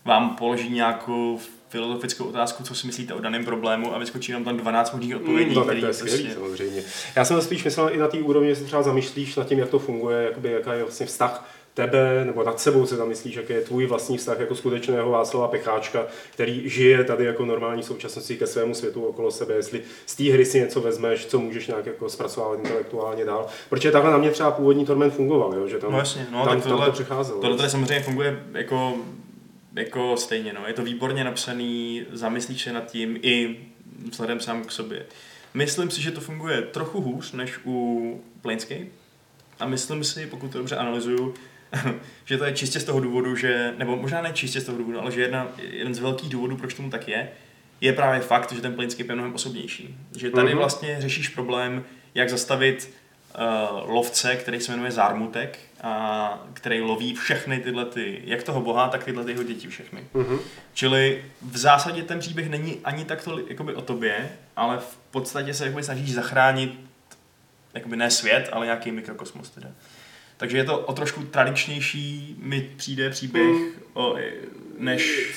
[0.05, 4.57] vám položí nějakou filozofickou otázku, co si myslíte o daném problému a vyskočí nám tam
[4.57, 6.39] 12 možných odpovědí, No tak to je skvělý prostě...
[6.39, 6.83] samozřejmě.
[7.15, 9.69] Já jsem spíš myslel i na té úrovni, že se třeba zamýšlíš nad tím, jak
[9.69, 13.61] to funguje, jakoby, jaká je vlastně vztah tebe, nebo nad sebou se zamyslíš, jaký je
[13.61, 18.73] tvůj vlastní vztah jako skutečného Václava Pecháčka, který žije tady jako normální současnosti ke svému
[18.75, 22.59] světu okolo sebe, jestli z té hry si něco vezmeš, co můžeš nějak jako zpracovávat
[22.59, 23.47] intelektuálně dál.
[23.69, 25.67] Protože takhle na mě třeba původní Torment fungoval, jo?
[25.67, 27.41] že tam, No jasně, no, tam, tak tam tohle, to přicházelo.
[27.41, 28.93] tohle tady samozřejmě funguje jako,
[29.75, 30.61] jako stejně, no.
[30.67, 33.57] Je to výborně napsaný, zamyslíš se nad tím i
[34.11, 35.05] vzhledem sám k sobě.
[35.53, 38.85] Myslím si, že to funguje trochu hůř než u Planescape.
[39.59, 41.33] A myslím si, pokud to dobře analyzuju,
[42.25, 44.99] že to je čistě z toho důvodu, že, nebo možná ne čistě z toho důvodu,
[45.01, 47.29] ale že jedna, jeden z velkých důvodů, proč tomu tak je,
[47.81, 49.97] je právě fakt, že ten Planescape je mnohem osobnější.
[50.17, 50.57] Že tady Mhm.
[50.57, 51.83] vlastně řešíš problém,
[52.15, 52.93] jak zastavit
[53.83, 58.87] uh, lovce, který se jmenuje Zármutek, a který loví všechny tyhle ty, jak toho boha,
[58.89, 60.03] tak tyhle ty jeho děti všechny.
[60.13, 60.39] Mhm.
[60.73, 65.53] Čili v zásadě ten příběh není ani tak to jakoby o tobě, ale v podstatě
[65.53, 66.79] se jakoby snažíš zachránit
[67.73, 69.67] jakoby ne svět, ale nějaký mikrokosmos teda.
[70.43, 73.67] Takže je to o trošku tradičnější, mi přijde příběh, Mm.
[73.93, 74.15] o,
[74.77, 75.31] než,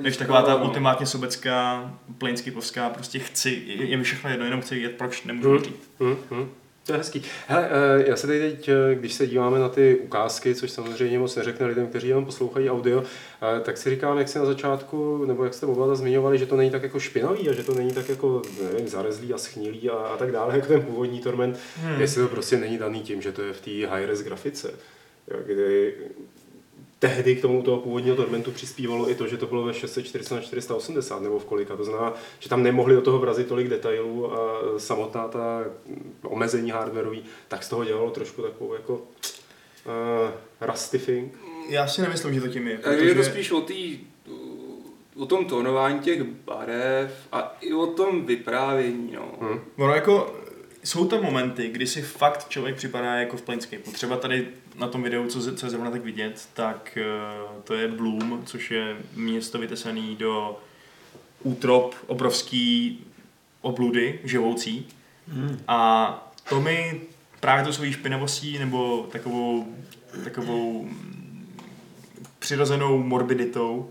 [0.00, 0.64] než taková ta no.
[0.64, 5.64] ultimátně sobecká, planescapeovská, prostě chci, je, je mi všechno jedno, jenom chci vědět, proč nemůžu
[5.64, 5.90] žít.
[6.00, 6.48] Hmm, hmm.
[6.88, 7.22] To je hezký.
[7.46, 11.18] Hele, eh, já se tady teď, eh, když se díváme na ty ukázky, což samozřejmě
[11.18, 15.24] moc neřekne lidem, kteří jenom poslouchají audio, eh, tak si říkám, jak si na začátku,
[15.24, 17.92] nebo jak jste oba zmiňovali, že to není tak jako špinavý a že to není
[17.92, 22.00] tak jako, nevím, zarezlý a schnilý a, a tak dále, jako ten původní Torment, hmm.
[22.00, 24.70] jestli to prostě není daný tím, že to je v té high-res grafice,
[25.46, 25.94] kdy
[26.98, 30.40] tehdy k tomu toho původního Tormentu přispívalo i to, že to bylo ve 640 na
[30.40, 31.76] 480 nebo v kolika.
[31.76, 35.64] To znamená, že tam nemohli do toho vrazit tolik detailů a samotná ta
[36.22, 39.00] omezení hardwareový, tak z toho dělalo trošku takovou jako uh,
[40.60, 41.38] rusty thing.
[41.68, 42.78] Já si nemyslím, že to tím je.
[42.78, 43.98] Takže je to spíš o, tý,
[45.16, 49.12] o tom tónování těch barev a i o tom vyprávění.
[49.12, 49.32] No.
[49.40, 49.60] Hmm.
[49.76, 50.34] Ono jako,
[50.84, 53.90] jsou tam momenty, kdy si fakt člověk připadá jako v Planescape.
[53.92, 57.88] Třeba tady na tom videu, co, co je zrovna tak vidět, tak uh, to je
[57.88, 60.58] Bloom, což je město vytesané do
[61.42, 62.98] útrop obrovský
[63.60, 64.86] obludy živoucí.
[65.28, 65.60] Hmm.
[65.68, 67.00] A to mi
[67.40, 69.76] právě to svojí špinavostí nebo takovou,
[70.24, 71.56] takovou mm,
[72.38, 73.90] přirozenou morbiditou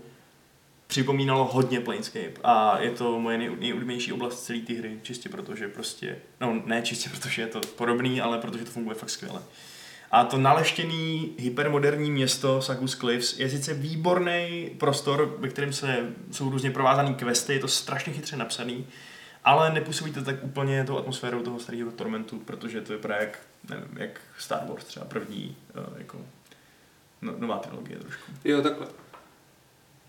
[0.86, 5.68] připomínalo hodně Planescape a je to moje nej, nejoblíbenější oblast celé té hry, čistě protože
[5.68, 9.42] prostě, no ne čistě protože je to podobný, ale protože to funguje fakt skvěle.
[10.10, 16.50] A to naleštěný hypermoderní město Sagus Cliffs je sice výborný prostor, ve kterém se, jsou
[16.50, 18.86] různě provázané questy, je to strašně chytře napsaný,
[19.44, 23.88] ale nepůsobí to tak úplně tou atmosférou toho starého Tormentu, protože to vypadá jak, nevím,
[23.96, 26.18] jak Star Wars třeba první, eh, jako
[27.22, 28.32] no, nová trilogie trošku.
[28.44, 28.86] Jo, takhle.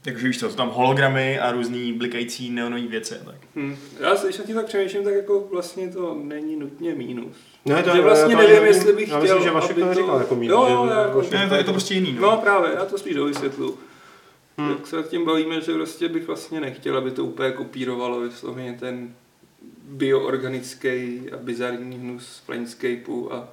[0.01, 3.35] Takže víš co, jsou tam hologramy a různý blikající neonové věci tak.
[3.55, 3.77] Hm.
[3.99, 7.37] Já se, když nad tím tak přemýšlím, tak jako vlastně to není nutně mínus.
[7.65, 10.17] Ne, Že vlastně nevím, nevím, jestli bych já chtěl, myslím, že Vašek to to- neříkal
[10.19, 10.51] jako mínus.
[10.57, 12.21] Jo, že- jo, já jako- že- Ne, to je to prostě jiný, no.
[12.21, 13.77] No právě, já to spíš dovysvětlu.
[14.57, 14.67] Hmm.
[14.67, 14.77] Hmm.
[14.77, 18.77] Tak se nad tím bavíme, že prostě bych vlastně nechtěl, aby to úplně kopírovalo vysloveně
[18.79, 19.15] ten
[19.83, 23.47] bioorganický a bizarní hnus Planescapeu a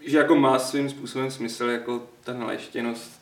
[0.00, 3.20] že jako má svým způsobem smysl jako ta naleštěnost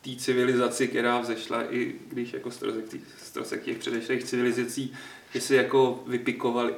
[0.00, 4.92] v té civilizaci, která vzešla, i když jako strosek těch, strosek těch předešlých civilizací,
[5.34, 6.74] že si jako vypikovali.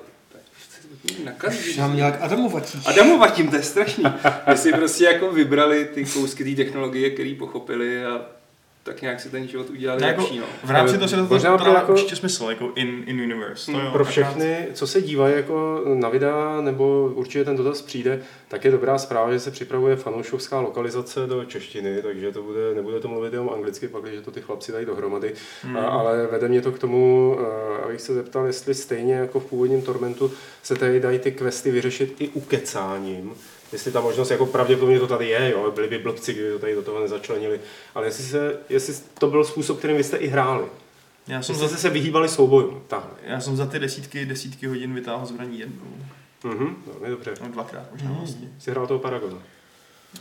[1.24, 1.78] Nakazí.
[1.78, 2.78] Nám nějak Adamovatí.
[2.86, 4.04] Adamovatím, to je strašný.
[4.50, 8.26] Že si prostě jako vybrali ty kousky té technologie, které pochopili a
[8.86, 10.38] tak nějak si ten život udělali Ne, jako, lepší.
[10.38, 10.44] No.
[10.64, 13.72] v rámci toho se to, možná to pro jako- určitě smysl, jako in, in universe.
[13.72, 17.82] To Hmm, jo, Pro všechny, co se dívají jako na videa, nebo určitě ten dotaz
[17.82, 22.74] přijde, tak je dobrá zpráva, že se připravuje fanoušovská lokalizace do češtiny, takže to bude,
[22.74, 25.32] nebude to mluvit jenom anglicky, pak když to ty chlapci dají dohromady.
[25.62, 25.76] Hmm.
[25.76, 29.44] A, ale vede mě to k tomu, eh, abych se zeptal, jestli stejně jako v
[29.44, 33.34] původním Tormentu se tady dají ty questy vyřešit i ukecáním.
[33.72, 36.74] Jestli ta možnost, jako pravděpodobně to tady je, jo, byli by blbci, kdyby to tady
[36.74, 37.60] do toho nezačlenili,
[37.94, 40.64] ale jestli, se, jestli to byl způsob, kterým vy jste i hráli.
[41.26, 42.82] Já jsem, Jste za, se vyhýbali soubojům.
[43.22, 45.86] Já jsem za ty desítky, desítky hodin vytáhl zbraní jednou.
[46.44, 47.34] Mhm, velmi dobře.
[47.42, 48.48] No dvakrát možná vlastně.
[48.58, 49.38] Jsi hrál toho Paragona?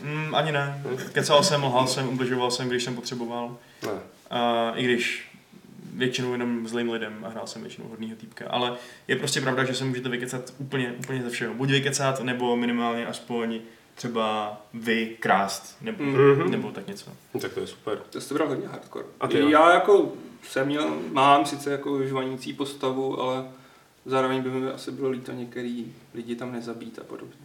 [0.01, 0.83] Mm, ani ne.
[1.11, 3.57] Kecal jsem, lhal jsem, ubližoval jsem, když jsem potřeboval.
[3.83, 3.99] Ne.
[4.29, 5.34] A I když
[5.97, 8.45] většinou jenom zlým lidem a hrál jsem většinou hodnýho týpka.
[8.49, 8.73] Ale
[9.07, 11.53] je prostě pravda, že se můžete vykecat úplně, úplně ze všeho.
[11.53, 13.59] Buď vykecat, nebo minimálně aspoň
[13.95, 16.51] třeba vy krást, nebo, Mhm.
[16.51, 17.11] nebo tak něco.
[17.33, 17.99] No, tak to je super.
[18.09, 19.05] To jste bral hodně hardcore.
[19.19, 19.49] A ty jo?
[19.49, 20.13] Já jako
[20.49, 23.45] jsem měl, mám sice jako žvanící postavu, ale
[24.05, 27.35] zároveň by mi asi bylo líto některý lidi tam nezabít a podobně.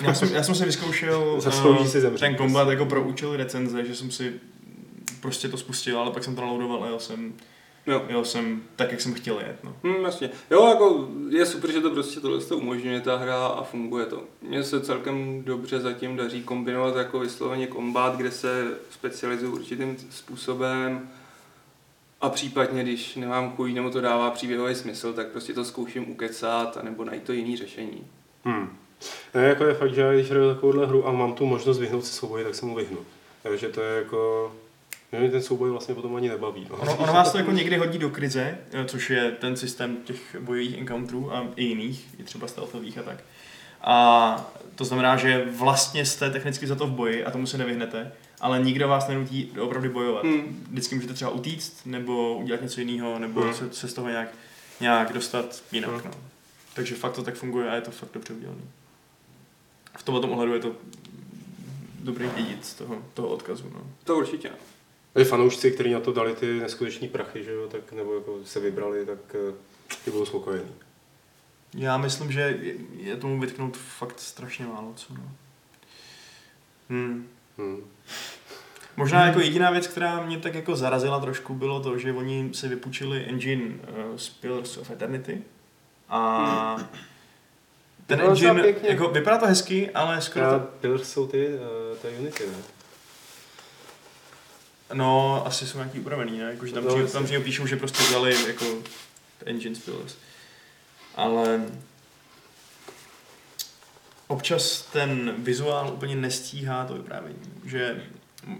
[0.00, 1.40] Já jsem, já jsem si vyzkoušel
[1.82, 2.20] eh, si zemřít.
[2.20, 4.40] ten kombat jako pro účely recenze, že jsem si
[5.20, 7.32] prostě to spustil, ale pak jsem to naloudoval a jel jsem,
[7.86, 8.04] Jo.
[8.08, 9.56] jel jsem tak, jak jsem chtěl jet.
[9.64, 9.76] No.
[9.82, 10.30] Hm, jasně.
[10.50, 14.22] Jo, jako je super, že to prostě tohle to umožňuje ta hra a funguje to.
[14.42, 21.08] Mně se celkem dobře zatím daří kombinovat jako vysloveně kombát, kde se specializuju určitým způsobem
[22.20, 26.78] a případně, když nemám chuť nebo to dává příběhový smysl, tak prostě to zkouším ukecat
[26.82, 28.06] nebo najít to jiný řešení.
[28.44, 28.76] Hmm.
[29.34, 32.04] Ne, jako je fakt, že já když hraju takovouhle hru a mám tu možnost vyhnout
[32.04, 32.98] se souboji, tak se mu vyhnu.
[33.42, 34.52] Takže to je jako...
[35.20, 36.66] Mě ten souboj vlastně potom ani nebaví.
[36.70, 36.76] No.
[36.76, 40.36] Ono, ono vás to jako někdy hodí do krize, eh, což je ten systém těch
[40.40, 43.24] bojových encounterů a i jiných, i třeba stealthových a tak.
[43.80, 48.12] A to znamená, že vlastně jste technicky za to v boji a tomu se nevyhnete,
[48.40, 50.24] ale nikdo vás nenutí opravdu bojovat.
[50.24, 50.66] Hmm.
[50.70, 53.54] Vždycky můžete třeba utíct, nebo udělat něco jiného, nebo Hmm.
[53.54, 54.28] se, se z toho nějak,
[54.80, 55.90] nějak dostat jinak.
[55.90, 56.00] Hmm.
[56.04, 56.10] No.
[56.74, 58.60] Takže fakt to tak funguje a je to fakt dobře udělané.
[59.98, 60.72] V tomhle ohledu je to
[62.00, 63.64] dobrý dědic toho, toho odkazu.
[63.74, 63.80] No.
[64.04, 64.50] To určitě.
[65.16, 68.60] Tady fanoušci, kteří na to dali ty neskuteční prachy, že jo, tak, nebo jako se
[68.60, 69.54] vybrali, tak eh,
[70.04, 70.70] ty budou spokojení.
[71.74, 72.58] Já myslím, že
[72.96, 75.14] je, tomu vytknout fakt strašně málo co.
[75.14, 75.30] No.
[76.90, 77.28] Hmm.
[77.58, 77.80] Hmm.
[78.96, 82.68] Možná jako jediná věc, která mě tak jako zarazila trošku, bylo to, že oni si
[82.68, 85.42] vypůjčili engine uh, z Pillars of Eternity
[86.08, 86.76] a
[88.06, 92.46] ten engine, jako, vypadá to hezky, ale skoro to, Pillars jsou ty, uh, ta Unity,
[92.46, 92.75] ne?
[94.92, 96.44] No asi jsou nějaký upravený, ne?
[96.44, 97.12] Jako, že tam, No, jasně.
[97.12, 98.64] tam přímo píšou, že prostě vzali jako
[99.46, 100.14] engine z Pillars.
[101.14, 101.60] Ale
[104.28, 108.02] občas ten vizuál úplně nestíhá to vyprávění, že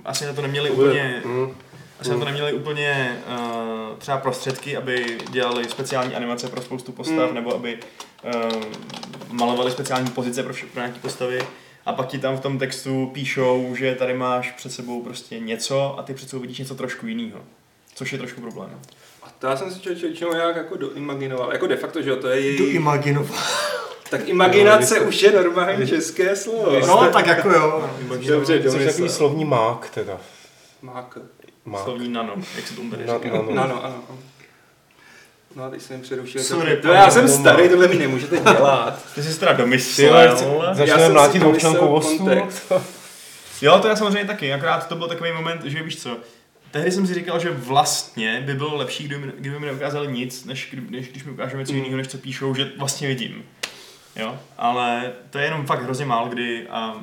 [0.05, 1.57] asi na to neměli bude- úplně Hmm.
[2.01, 7.27] Asi na to neměli úplně uh, třeba prostředky, aby dělali speciální animace pro spoustu postav,
[7.27, 7.35] Hmm.
[7.35, 7.79] nebo aby
[8.25, 8.63] uh,
[9.31, 11.39] malovali speciální pozice pro, vše- pro nějaké postavy.
[11.87, 15.99] A pak ti tam v tom textu píšou, že tady máš před sebou prostě něco
[15.99, 17.41] a ty před sebou vidíš něco trošku jiného.
[17.95, 18.81] Což je trošku problém.
[19.23, 21.53] A to já jsem si člověk většinou nějak jako doimaginoval.
[21.53, 22.75] Jako de facto, že jo, to je její...
[22.75, 23.77] imaginovat.
[24.11, 26.81] Tak imaginace jste- už je normální české slovo.
[26.87, 27.91] No, tak jako jo.
[28.09, 28.87] Dobře, jsi Domysl.
[28.87, 30.21] takový slovní mák teda.
[30.83, 31.19] Mák.
[31.65, 31.85] Mák.
[31.85, 33.29] Slovní nano, jak se tomu tady říká.
[33.29, 33.43] nano.
[33.43, 33.85] No, no, ano.
[33.85, 34.19] ano.
[35.57, 36.43] No a teď jsem přerušil.
[36.43, 39.05] Sorry, to, já jsem starý, tohle mi nemůžete dělat.
[39.15, 40.15] Ty jsi teda domyslel.
[40.69, 42.19] Já začneme jsem mlátit vostu.
[42.19, 42.73] kontext.
[43.63, 46.17] Jo, to já samozřejmě taky, akorát to byl takový moment, že víš co,
[46.71, 50.45] tehdy jsem si říkal, že vlastně by bylo lepší, kdyby, mi- kdyby mi neukázali nic,
[50.45, 53.45] než, kdy- než když mi ukážeme něco jiného, než co píšou, že vlastně vidím.
[54.17, 56.95] Jo, ale to je jenom fakt hrozně málo kdy a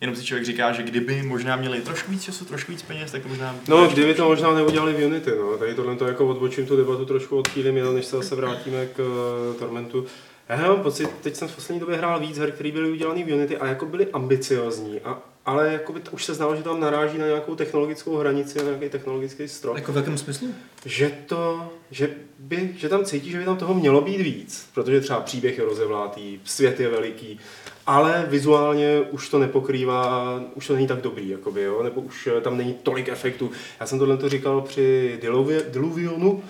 [0.00, 3.22] jenom si člověk říká, že kdyby možná měli trošku víc času, trošku víc peněz, tak
[3.22, 3.56] to možná...
[3.68, 5.58] No, kdyby to možná neudělali v Unity, no.
[5.58, 8.98] Tady tohle to jako odbočím tu debatu trošku odchýlím, jenom než se zase vrátíme k
[8.98, 10.06] uh, Tormentu.
[10.48, 13.34] Já mám pocit, teď jsem v poslední době hrál víc her, které byly udělané v
[13.34, 16.80] Unity a jako byly ambiciozní, a, ale jako by to, už se znalo, že tam
[16.80, 19.76] naráží na nějakou technologickou hranici, na nějaký technologický strop.
[19.76, 20.48] Jako v jakém smyslu?
[20.84, 25.00] Že to, že, by, že tam cítí, že by tam toho mělo být víc, protože
[25.00, 27.40] třeba příběh je rozevlátý, svět je veliký,
[27.86, 31.82] ale vizuálně už to nepokrývá, už to není tak dobrý, jakoby, jo?
[31.82, 33.50] nebo už eh, tam není tolik efektů.
[33.80, 36.42] Já jsem tohle to říkal při Diluvi- Diluvionu,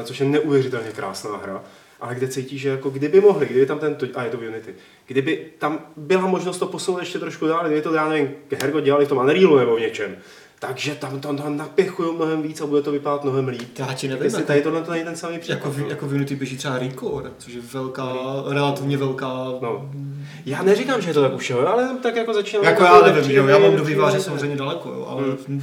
[0.00, 1.64] eh, což je neuvěřitelně krásná hra,
[2.02, 4.74] ale kde cítí, že jako kdyby mohli, kdyby tam ten, a je to v Unity,
[5.06, 8.30] kdyby tam byla možnost to posunout ještě trošku dál, kdyby to, já nevím,
[8.62, 10.16] Hergo dělali v tom Unrealu nebo v něčem,
[10.58, 13.78] takže tam to, napěchují mnohem víc a bude to vypadat mnohem líp.
[13.78, 15.54] Já ti nevím, jestli jako, tady tohle to není ten samý případ.
[15.54, 15.88] jako, v, no.
[15.88, 18.14] jako v Unity běží třeba Recore, což je velká,
[18.48, 19.28] relativně velká...
[19.62, 19.90] No.
[20.46, 22.64] Já neříkám, že je to tak už, jo, ale tak jako začínám...
[22.64, 25.62] Jako já nevím, jo, já mám do výváře samozřejmě daleko, jo, ale Hmm.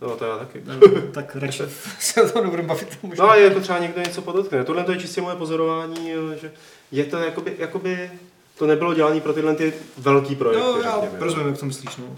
[0.00, 0.62] No to já taky.
[0.64, 0.74] no,
[1.12, 1.62] tak radši
[2.00, 2.98] se o tom nebudeme bavit.
[3.02, 3.24] Možná.
[3.24, 4.64] No a jako třeba někdo něco podotkne.
[4.64, 6.52] Tohle to je čistě moje pozorování, že
[6.92, 8.10] je to jakoby, jakoby
[8.58, 11.24] to nebylo dělané pro tyhle ty velký projekty, No, já řekněme.
[11.24, 12.16] rozumím, jak to myslíš, no.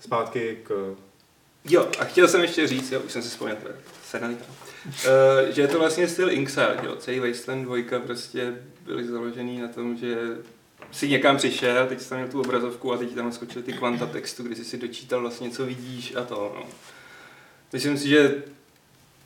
[0.00, 0.94] Zpátky k...
[1.64, 4.44] Jo, a chtěl jsem ještě říct, jo, už jsem si vzpomněl, to je senalita.
[4.86, 4.92] Uh,
[5.50, 8.54] že je to vlastně styl Inxile, jo, celý Wasteland 2 prostě
[8.86, 10.16] byly založený na tom, že
[10.92, 14.06] si někam přišel, teď jsi tam měl tu obrazovku a teď tam skočily ty kvanta
[14.06, 16.62] textu, kdy jsi si dočítal vlastně, co vidíš a to, no.
[17.72, 18.42] Myslím si, že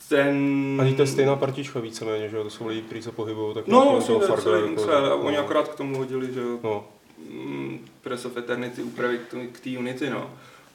[0.08, 0.78] ten...
[0.80, 3.66] Ani to je stejná partička víceméně, že jo, to jsou lidi, kteří se pohybují, tak
[3.66, 5.42] No, nějaký vlastně to je Fargo jako- a oni no.
[5.42, 6.88] akorát k tomu hodili, že jo, No,
[7.30, 10.30] mm, Press of Eternity úpravy k tomu- k té Unity, no.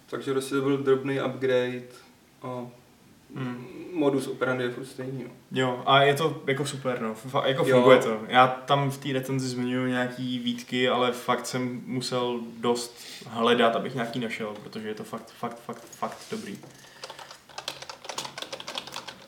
[0.10, 1.84] Takže prostě to byl drobný upgrade
[2.44, 2.68] a
[3.36, 3.68] Hmm.
[3.94, 5.30] modus operandi je furt stejný, no.
[5.52, 7.14] Jo, a je to jako super, no.
[7.32, 7.76] Fa- jako Jo.
[7.76, 8.20] funguje to.
[8.28, 12.98] Já tam v té recenzi zmiňuji nějaký výtky, ale fakt jsem musel dost
[13.30, 16.58] hledat, abych nějaký našel, protože je to fakt, fakt, fakt, fakt dobrý.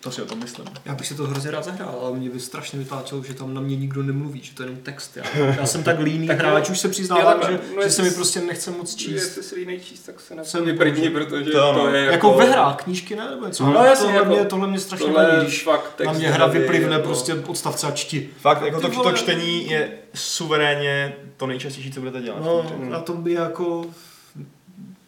[0.07, 0.65] To si o tom myslím.
[0.85, 3.61] Já bych si to hrozně rád zahrál, ale mě by strašně vytáčelo, že tam na
[3.61, 5.17] mě nikdo nemluví, že to je jenom text.
[5.17, 8.11] Já, já jsem tak líný Tak hráč, už se přiznávám, že, No, že se mi
[8.11, 9.11] prostě nechce moc číst.
[9.11, 12.45] Jestli si línej číst, tak se na Jsem vyprdni, protože To to, je Jako ve
[12.45, 13.29] hrách, knížky ne?
[13.29, 13.65] Nebo něco.
[13.65, 16.45] No, jasně, tohle, jako- mě, tohle mě strašně tohle vadí, když fakt na mě hra
[16.47, 18.29] vyplivne jako- prostě odstavce a čti.
[18.41, 22.39] Fakt, jako to, to čtení je suverénně to nejčastější, co budete dělat.
[22.45, 22.93] No, Hmm.
[22.93, 23.85] a to by jako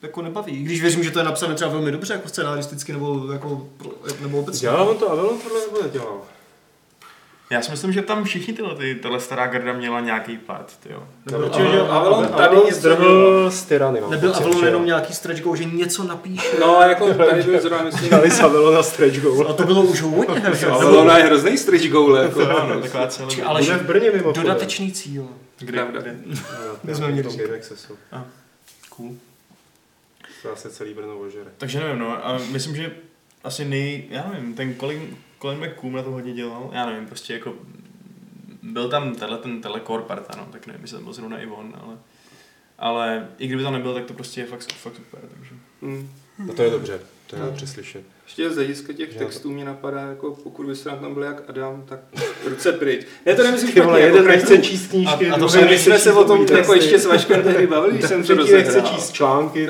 [0.01, 0.53] jako nebaví.
[0.61, 3.67] I Když věřím, že to je napsané třeba velmi dobře, jako scenaristicky, nebo, jako,
[4.21, 4.59] nebo obecně.
[4.61, 6.21] dělal on to, Avalon tohle nebo nedělal?
[7.51, 11.03] Já si myslím, že tam všichni tyhle, ty, tahle stará garda měla nějaký pad, jo.
[11.31, 15.13] Nebyl že Avalon- Avalon tady Avalon něco zdrhl z tyrany, mám Nebyl Avalon jenom nějaký
[15.13, 16.47] stretch goal, že něco napíše.
[16.59, 19.47] No, jako tady byl zrovna, myslím, Dali z Avalona stretch goal.
[19.49, 22.41] A to bylo už hodně, Avalona je hrozný stretch goal, jako.
[22.49, 23.29] Ano, taková celá...
[23.29, 24.31] Či- ale Bude v Brně mimo.
[24.31, 25.27] dodatečný cíl.
[25.59, 26.15] Kde, kde?
[26.83, 27.37] My jsme měli v
[30.41, 30.51] Cool.
[30.51, 31.51] Zase celý Brno ožere.
[31.57, 32.95] Takže nevím, no, a myslím, že
[33.43, 37.33] asi nej, já nevím, ten Colin, Colin McCoom na to hodně dělal, já nevím, prostě
[37.33, 37.53] jako
[38.63, 41.73] byl tam tenhle ten telecore parta, no, tak nevím, jestli tam byl zrovna i on,
[41.81, 41.97] ale,
[42.77, 45.55] ale i kdyby tam nebyl, tak to prostě je fakt, fakt super, takže.
[45.81, 46.09] Hmm.
[46.39, 48.03] No to je dobře, to je dobře slyšet.
[48.29, 51.83] Ještě z hlediska těch textů mě napadá, jako pokud by se tam byl jak Adam,
[51.89, 51.99] tak
[52.45, 53.05] ruce pryč.
[53.25, 55.65] Ne, to nemyslím Ty vole, špatně, jeden jako nechce číst knížky, A- a to se-
[55.65, 58.53] My jsme se o tom jako ještě s Vaškem tehdy bavili, když jsem to Třetí
[58.53, 58.95] nechce rozehrál.
[58.95, 59.69] číst články.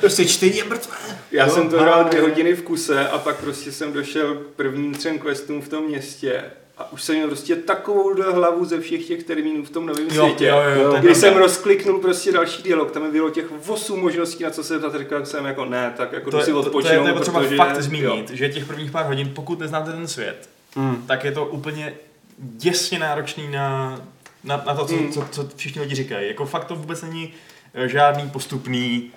[0.00, 0.96] Prostě čtení je mrtvé.
[1.32, 4.46] Já No, jsem to hrál dvě hodiny v kuse a pak prostě jsem došel k
[4.56, 6.44] prvním třem questům v tom městě
[6.78, 10.46] a už jsem měl prostě takovou hlavu ze všech těch termínů v tom novém světě.
[10.46, 14.50] jo, jo, ten Když jsem rozkliknul prostě další dialog, tam bylo těch 8 možností, na
[14.50, 17.12] co se ptat, říkal jsem jako ne, tak jako To si to, to, to je
[17.12, 21.04] potřeba protože- fakt zmínit, že těch prvních pár hodin, pokud neznáte ten svět, Hmm.
[21.06, 21.94] tak je to úplně
[22.38, 24.00] děsně náročný na,
[24.44, 25.12] na, na to, co, Hmm.
[25.12, 26.28] co, co všichni lidi říkají.
[26.28, 27.32] Jako fakt to vůbec není
[27.74, 29.10] eh, žádný postupný,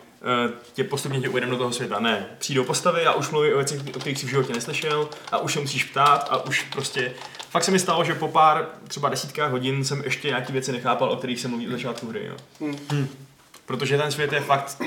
[0.47, 1.99] eh, tě postupně tě uvedeme do toho světa.
[1.99, 5.37] Ne, přijdou postavy a už mluví o věcech, o kterých jsi v životě neslyšel a
[5.37, 7.11] už se musíš ptát a už prostě...
[7.51, 11.09] Fakt se mi stalo, že po pár třeba desítkách hodin jsem ještě nějaký věci nechápal,
[11.09, 12.25] o kterých se mluví od začátku hry.
[12.25, 12.35] Jo.
[12.91, 13.07] Hmm.
[13.65, 14.81] Protože ten svět je fakt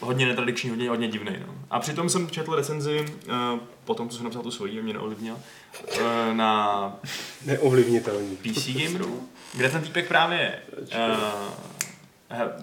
[0.00, 1.36] hodně netradiční, hodně, hodně divný.
[1.46, 1.54] No.
[1.70, 5.34] A přitom jsem četl recenzi, uh, po tom, co jsem napsal tu svoji, mě neovlivnil,
[5.34, 6.00] uh,
[6.32, 6.92] na
[7.44, 8.36] Neovlivnitelný.
[8.36, 11.18] PC Gameru, kde ten týpek právě uh,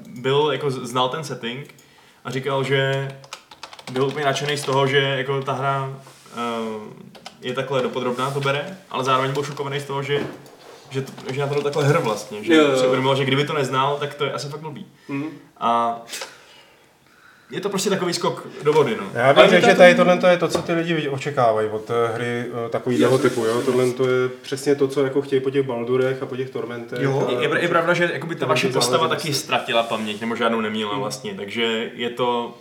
[0.08, 1.76] byl, jako znal ten setting
[2.26, 3.12] a říkal, že
[3.92, 7.03] byl úplně nadšený z toho, že jako ta hra uh,
[7.43, 10.19] je takhle dopodrobná, to bere, ale zároveň byl šokovaný z toho, že
[10.89, 12.77] že, to, že na to byl takhle hr vlastně, že Jo, jo.
[12.77, 14.86] si uvědomil, že kdyby to neznal, tak to je asi fakt blbý.
[15.10, 15.29] Hmm.
[15.58, 16.01] A
[17.51, 19.08] je to prostě takový skok do vody, no.
[19.13, 22.13] Já bych řekl, že tady tohle to je to, co ty lidi očekávají od eh,
[22.13, 23.45] hry eh, takového typu.
[23.45, 23.62] Jo?
[23.62, 26.99] Tohle to je přesně to, co jako chtějí po těch Baldurech a po těch Tormentech.
[27.01, 29.34] Jo, a- Je, je, je pravda, že jakoby ta vaše postava taky vlastně.
[29.34, 32.58] ztratila paměť, nebo žádnou neměla vlastně, takže je to,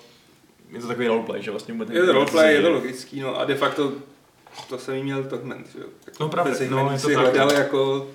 [0.72, 3.44] je to takový roleplay, že vlastně vůbec Je to roleplay, je to logický, no a
[3.44, 3.92] de facto
[4.68, 5.86] to jsem jí měl Torment, že jo.
[6.04, 7.22] Tak No právě, no, je to si tak.
[7.24, 8.08] hledal jako,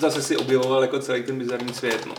[0.00, 2.14] zase si objevoval jako celý ten bizarní svět, no.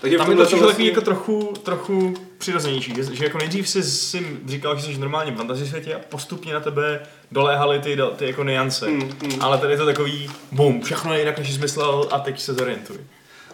[0.00, 0.88] Takže v Tam je to vlastně...
[0.88, 5.34] jako trochu, trochu přirozenější, že, že jako nejdřív si, si říkal, že jsi v normálním
[5.36, 8.86] fantasy světě a postupně na tebe doléhaly ty, ty jako niance.
[8.86, 9.42] Hmm, hmm.
[9.42, 12.54] Ale tady je to takový bum, všechno je jinak, než jsi myslel a teď se
[12.54, 12.96] zorientuj.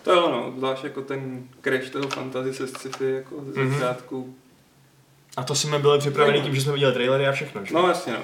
[0.03, 3.73] To je ono, zvlášť jako ten crash toho fantasy se sci-fi jako ze Mhm.
[3.75, 4.35] začátku.
[5.37, 7.65] A to jsme byli připraveni tím, že jsme viděli trailery a všechno.
[7.65, 7.75] Že?
[7.75, 8.19] No jasně, no.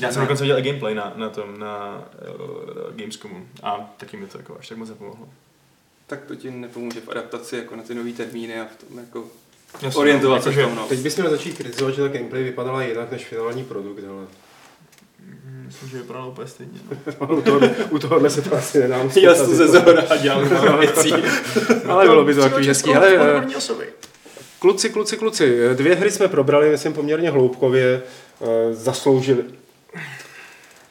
[0.00, 2.04] Já jsem dokonce viděl i gameplay na, na tom, na
[2.34, 5.28] uh, Gamescomu a taky mi to jako až tak moc nepomohlo.
[6.06, 9.24] Tak to ti nepomůže v adaptaci jako na ty nový termíny a v tom jako
[9.82, 10.86] Jasně, orientovat se v tom, no.
[10.88, 14.26] Teď bys měl začít kritizovat, že ta gameplay vypadala jinak než finální produkt, ale
[15.44, 16.80] Mm, Myslím, že vypadalo úplně stejně.
[17.28, 20.44] u, toho, u tohohle se to asi nedám Já jsem ze zhora a dělal
[20.78, 21.12] věcí.
[21.88, 22.92] Ale bylo by to takový hezký.
[22.92, 23.86] Hele, eh,
[24.58, 28.02] kluci, kluci, kluci, dvě hry jsme probrali, myslím, poměrně hloubkově,
[28.42, 29.44] eh, zasloužili.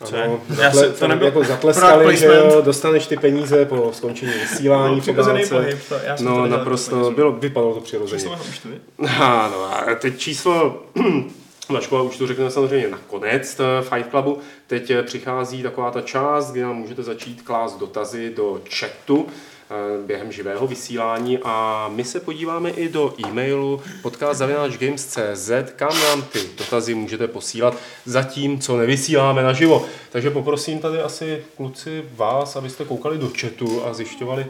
[0.02, 4.32] Ano, Já zatle, se- to nebyl jako zatleskali, že jo, dostaneš ty peníze po skončení
[4.34, 5.56] vysílání po Přirozený dálce.
[5.56, 8.22] pohyb, to- já jsem to No, nedělal, naprosto, to bylo, vypadalo to přirozeně.
[8.22, 9.08] Číslo to vy?
[9.20, 10.84] Ano, a teď číslo
[11.74, 14.38] na škole už to řekneme samozřejmě nakonec Fight Clubu.
[14.68, 19.28] Teď eh, přichází taková ta část, kdy nám můžete začít klást dotazy do chatu.
[19.72, 26.40] Eh, během živého vysílání a my se podíváme i do e-mailu podcast.games.cz, kam nám ty
[26.58, 29.86] dotazy můžete posílat zatím, co nevysíláme naživo.
[30.12, 34.46] Takže poprosím tady asi kluci vás, abyste koukali do chatu a zjišťovali,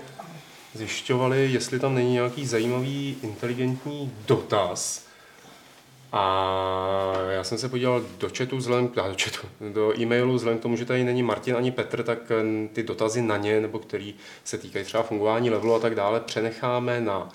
[0.74, 5.11] zjišťovali, jestli tam není nějaký zajímavý, inteligentní dotaz.
[6.12, 10.62] A já jsem se podíval do chatu, vzhledem, a do, chatu, do e-mailu, vzhledem k
[10.62, 14.16] tomu, že tady není Martin ani Petr, tak eh, ty dotazy na ně, nebo který
[14.44, 17.30] se týkají třeba fungování levelu a tak dále, přenecháme na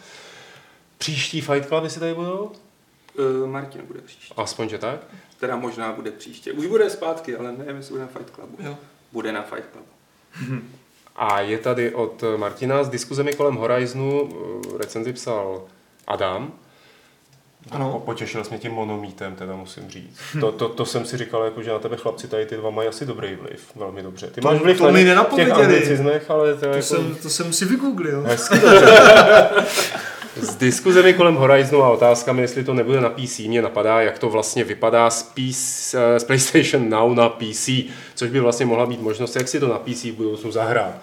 [0.98, 2.52] příští Fight Club, jestli tady budou?
[3.18, 4.34] Uh, Martin bude příště.
[4.36, 5.00] Aspoň, že tak?
[5.40, 6.52] Teda možná bude příště.
[6.52, 8.56] Už bude zpátky, ale nevím, jestli bude na Fight Clubu.
[8.60, 8.78] Jo.
[9.12, 9.88] Bude na Fight Clubu.
[11.16, 14.30] A je tady od Martina s diskuzemi kolem Horizonu,
[14.74, 15.64] eh, recenzi psal
[16.06, 16.52] Adam.
[17.70, 17.90] Ano.
[17.92, 20.18] Po- Potěšil jsi mě tím monomítem, teda musím říct.
[20.40, 22.88] To, to, to jsem si říkal, jako, že na tebe chlapci tady ty dva mají
[22.88, 24.26] asi dobrý vliv, velmi dobře.
[24.26, 25.62] Ty To- máš vliv to mi těch nenapověděli.
[25.62, 28.22] anglicizmech, ale to, To, jako, jsem, to jsem si vygooglil.
[28.26, 28.58] Hezky.
[30.40, 34.28] S diskuzemi kolem Horizonu a otázkami, jestli to nebude na PC, mě napadá, jak to
[34.30, 37.68] vlastně vypadá z, PC, z PlayStation Now na PC,
[38.14, 40.94] což by vlastně mohla být možnost, jak si to na PC v budoucnu zahrát.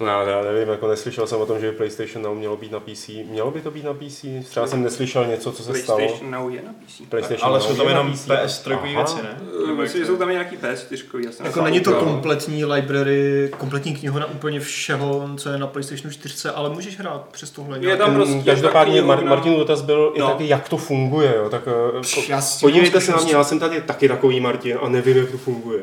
[0.00, 2.80] No já, nevím, jako neslyšel jsem o tom, že by PlayStation Now mělo být na
[2.80, 3.08] PC.
[3.30, 4.24] Mělo by to být na PC?
[4.50, 5.98] Třeba jsem neslyšel něco, co se stalo.
[5.98, 7.02] PlayStation Now je na PC.
[7.08, 8.26] PlayStation Ale Now jsou tam jenom PC.
[8.28, 8.82] PS3 Aha.
[8.86, 9.40] věci, ne?
[9.82, 13.96] Myslím, že jsou tam nějaký PS4, já jsem Jako sám není to kompletní library, kompletní
[13.96, 17.78] knihovna úplně všeho, co je na PlayStation 4, ale můžeš hrát přes tohle.
[17.80, 20.26] Je tam prostě Každopádně Mar- Martinův dotaz byl i No.
[20.28, 21.34] taky, jak to funguje.
[21.36, 21.48] Jo?
[21.50, 24.88] Tak, eh, po- tím podívejte se na mě, já jsem tady taky takový Martin a
[24.88, 25.80] nevím, jak to funguje.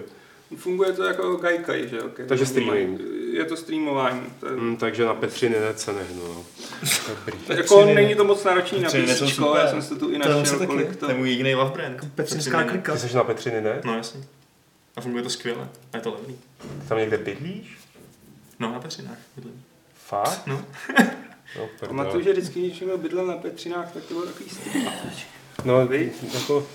[0.58, 2.04] Funguje to jako Gaikai, že jo?
[2.06, 2.26] Okay.
[2.26, 3.02] Takže streaming.
[3.32, 4.22] Je to streamování.
[4.40, 6.24] To je, Hmm, takže na Petřiny se nehnu.
[6.28, 6.44] No.
[7.08, 7.38] Dobrý.
[7.58, 7.96] jako Petřiny.
[7.96, 10.52] není to moc náročný na PC, já jsem si to tu i To našel, se
[10.54, 10.66] taky.
[10.68, 11.06] kolik to...
[11.06, 11.98] To je můj jediný love brand.
[12.16, 12.72] Petřinská Petřiny.
[12.82, 12.94] klika.
[12.94, 13.82] Ty jsi na Petřiny, ne?
[13.86, 14.22] No jasně.
[14.96, 15.70] A funguje to skvěle.
[15.94, 16.38] A je to levný.
[16.88, 17.78] Tam někde bydlíš?
[18.60, 19.18] No na Petřinách.
[19.36, 19.64] bydlím.
[20.06, 20.48] Fakt?
[20.48, 20.66] No.
[21.58, 24.72] No, Pamatuju, že vždycky, když někdo bydlel na Petřinách, tak to bylo takový styl.
[25.66, 26.12] no Vy?
[26.34, 26.68] jako...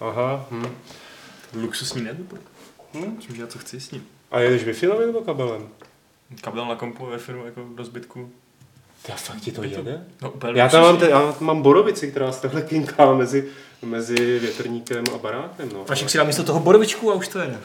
[0.00, 0.66] Aha, hm.
[1.54, 2.40] Luxusní netbook.
[2.94, 3.04] Hm?
[3.14, 4.06] Můžu dělat, co chci s ním.
[4.30, 5.68] A jedeš Wi-Fi nebo kabelem?
[6.40, 8.30] Kabel na kompu ve firmu jako do zbytku.
[9.02, 10.04] Ty a fakt ti to jede?
[10.22, 13.48] No úplně Já tam mám, te, já mám borovici, která se takhle kinká mezi,
[13.82, 15.68] mezi větrníkem a barákem.
[15.72, 15.84] No.
[15.84, 17.58] Vašek si dá místo toho borovičku a už to jede.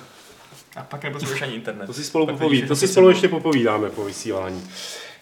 [0.76, 1.86] A pak nepotřebuješ ani internet.
[1.86, 4.68] To si spolu, Pak popoví, to si spolu ještě popovídáme po vysílání.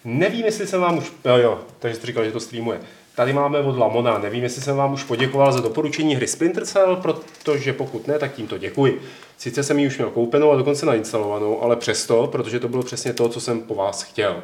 [0.05, 1.11] Nevím, jestli jsem vám už...
[1.25, 2.79] Jo, jo, takže jsi říkal, že to streamuje.
[3.19, 4.17] Tady máme od Lamona.
[4.17, 8.33] Nevím, jestli jsem vám už poděkoval za doporučení hry Splinter Cell, protože pokud ne, tak
[8.33, 9.01] tímto děkuji.
[9.37, 13.13] Sice jsem ji už měl koupenou a dokonce nainstalovanou, ale přesto, protože to bylo přesně
[13.13, 14.43] to, co jsem po vás chtěl.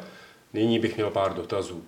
[0.53, 1.83] Nyní bych měl pár dotazů.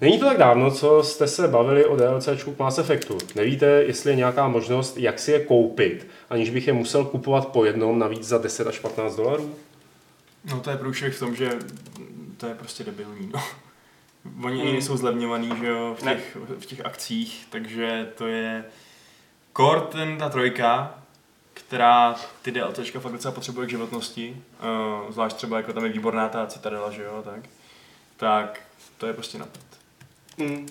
[0.00, 3.18] Není to tak dávno, co jste se bavili o DLCčku k Mass Effectu.
[3.34, 7.64] Nevíte, jestli je nějaká možnost, jak si je koupit, aniž bych je musel kupovat po
[7.64, 9.54] jednom, navíc za 10 až 15 dolarů?
[10.44, 11.50] No to je průšvih v tom, že
[12.36, 13.40] to je prostě debilní, no.
[14.44, 14.72] Oni ani Hmm.
[14.72, 16.14] nejsou zlevňovaný, že jo, v Ne.
[16.14, 18.64] těch, v těch akcích, takže to je
[19.56, 20.98] core ten, ta trojka,
[21.54, 24.42] která ty DLCčka fakt docela potřebuje k životnosti,
[25.04, 27.40] uh, zvlášť třeba jako tam je výborná ta Citadela, že jo, tak,
[28.16, 28.60] tak
[28.98, 29.62] to je prostě napad.
[30.38, 30.66] Hm.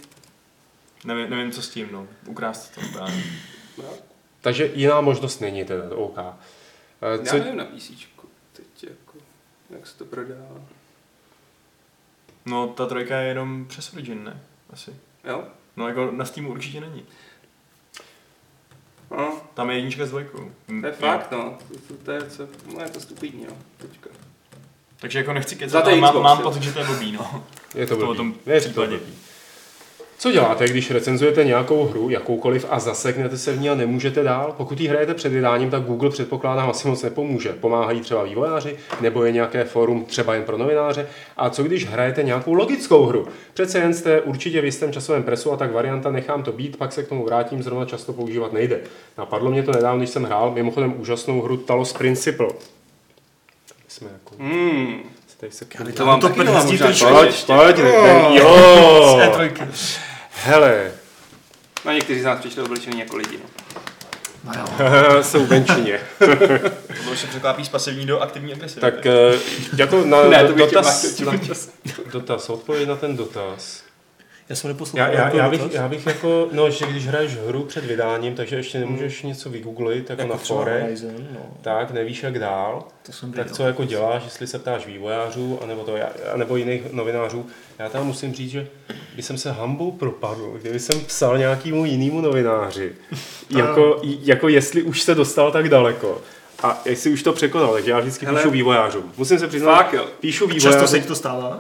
[1.06, 3.24] Nevím, nevím, co s tím, no, ukrást to právě.
[3.78, 3.84] No,
[4.42, 6.18] Takže jiná možnost není teda, OK.
[6.18, 7.92] Já Co, nevím na PC,
[8.54, 9.18] teď jako,
[9.70, 10.62] jak se to prodává.
[12.46, 14.42] No, ta trojka je jenom přes Origin, ne?
[14.74, 14.96] Asi.
[15.24, 15.44] Jo?
[15.78, 17.06] No, jako na Steamu určitě není.
[19.12, 20.52] No, Tam je jednička s dvojkou.
[20.82, 21.58] to je fakt, no.
[21.68, 23.58] To, to, to je, co, no, je to stupidní, no.
[23.78, 24.10] Teďka.
[25.00, 27.44] Takže jako nechci kecat, to ale mám, mám pocit, že to je blbý, no.
[27.76, 28.18] je to to blbý.
[28.18, 29.00] tom Je to blbý.
[30.22, 34.54] Co děláte, když recenzujete nějakou hru, jakoukoliv, a zaseknete se v ní a nemůžete dál?
[34.58, 37.50] Pokud ji hrajete před vydáním, tak Google předpokládám asi moc nepomůže.
[37.50, 41.08] Pomáhají třeba vývojáři, nebo je nějaké fórum třeba jen pro novináře.
[41.38, 43.28] A co když hrajete nějakou logickou hru?
[43.54, 46.94] Přece jen jste určitě v jistém časovém presu a tak varianta nechám to být, pak
[46.94, 48.80] se k tomu vrátím, zrovna často používat nejde.
[49.18, 52.48] Napadlo mě to nedávno, když jsem hrál mimochodem úžasnou hru Talos Principle.
[53.88, 54.36] Jsme jako...
[54.44, 55.02] Hmm.
[55.40, 55.66] Tady se
[55.96, 57.06] To mám to taky prdí mám zdí možná tričko.
[57.08, 57.44] čas.
[57.46, 57.78] Pojď, pojď,
[58.34, 60.02] jo!
[60.36, 60.40] E3.
[60.44, 60.92] Hele,
[61.86, 63.50] No někteří z nás přišli oblečení jako lidi, no.
[64.44, 64.66] No jo.
[65.24, 66.00] jsou venčině.
[66.98, 68.92] To bylo, že překlápí z pasivní do aktivní agresivity.
[68.92, 69.06] Tak
[69.78, 71.16] jako na Ne, to dotaz,
[71.48, 71.70] čas.
[72.14, 73.81] dotaz, odpověď na ten dotaz.
[74.52, 75.14] Já jsem Já, neposlouchal.
[75.14, 78.56] já, jako já, bych, já bych jako, no, že když hraješ hru před vydáním, takže
[78.56, 81.40] ještě nemůžeš něco vygooglit jako, jako na fore, Horizon, no.
[81.62, 85.84] tak nevíš jak dál, To jsem tak co jako děláš, jestli se ptáš vývojářů, anebo,
[85.84, 87.46] to, já- anebo jiných novinářů.
[87.80, 88.68] Já tam musím říct, že
[89.16, 92.92] by jsem se hambou propadl, kdyby jsem psal nějakému jinému novináři,
[93.58, 96.22] jako, jako jestli už se dostal tak daleko.
[96.64, 98.40] A jestli už to překonal, takže já vždycky Hele.
[98.40, 99.14] píšu vývojářům.
[99.18, 100.06] Musím se přiznat, Fakt jo.
[100.20, 101.02] píšu Často se vývojářům.
[101.02, 101.60] ti to stává?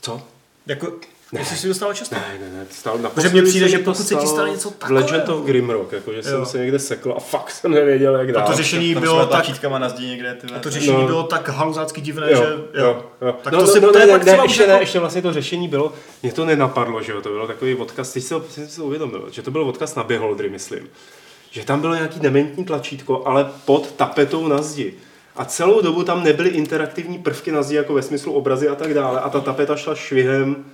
[0.00, 0.22] Co?
[0.66, 0.92] Jako,
[1.32, 2.14] jestli si to stává často?
[2.14, 4.70] Ne, ne, ne, stalo, na Protože mně přijde, se že pokud se ti stalo něco
[4.70, 6.46] V takového- Legend of Grimrock, jakože jsem Jo.
[6.46, 8.46] se někde sekl a fakt jsem nevěděl, jak A dál.
[8.46, 9.46] to řešení Tam bylo tak,
[9.78, 11.06] na zdi někde, ty a to řešení No.
[11.06, 12.42] bylo tak haluzácky divné, Jo, že
[12.80, 13.36] jo, jo.
[13.42, 15.22] Tak no, to no, si- no, ne, pak ne, už ještě, jako- ne, ještě vlastně
[15.22, 18.76] to řešení bylo, mě to nenapadlo, že jo, to bylo takový odkaz, teď jsem si
[18.76, 20.88] to uvědomil, že to byl odkaz na Beholdry, myslím.
[21.50, 24.94] Že tam bylo nějaký dementní tlačítko, ale pod tapetou na zdi.
[25.36, 28.94] A celou dobu tam nebyly interaktivní prvky na zdi, jako ve smyslu obrazy a tak
[28.94, 29.20] dále.
[29.20, 30.64] A ta tapeta šla švihem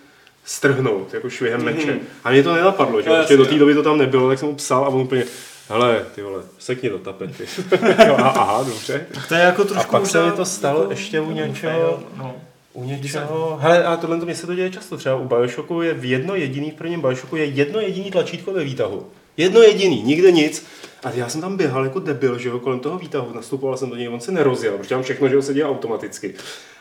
[0.44, 1.98] strhnout, jako švihem meče.
[2.24, 4.48] A mě to nenapadlo, že No, ještě do té doby to tam nebylo, tak jsem
[4.48, 5.24] mu psal a on úplně,
[5.68, 7.44] hele, ty vole, sekni do tapety.
[8.06, 9.06] Jo, a- Aha, dobře.
[9.28, 12.02] to je jako A trošku pak se mi to stalo jako- ještě u jako něčeho,
[12.16, 12.36] No.
[12.72, 15.94] u něčeho, hele, a tohle to mě se to děje často, třeba u Bioshocku je
[15.94, 19.06] v jedno jediný, v prvním Bioshocku je jedno jediný tlačítko ve výtahu.
[19.36, 20.66] Jedno jediný, nikde nic.
[21.04, 23.96] A já jsem tam běhal jako debil, že jo, kolem toho výtahu, nastupoval jsem do
[23.96, 26.34] něj, on se nerozjel, protože tam všechno, že jo, se děje automaticky.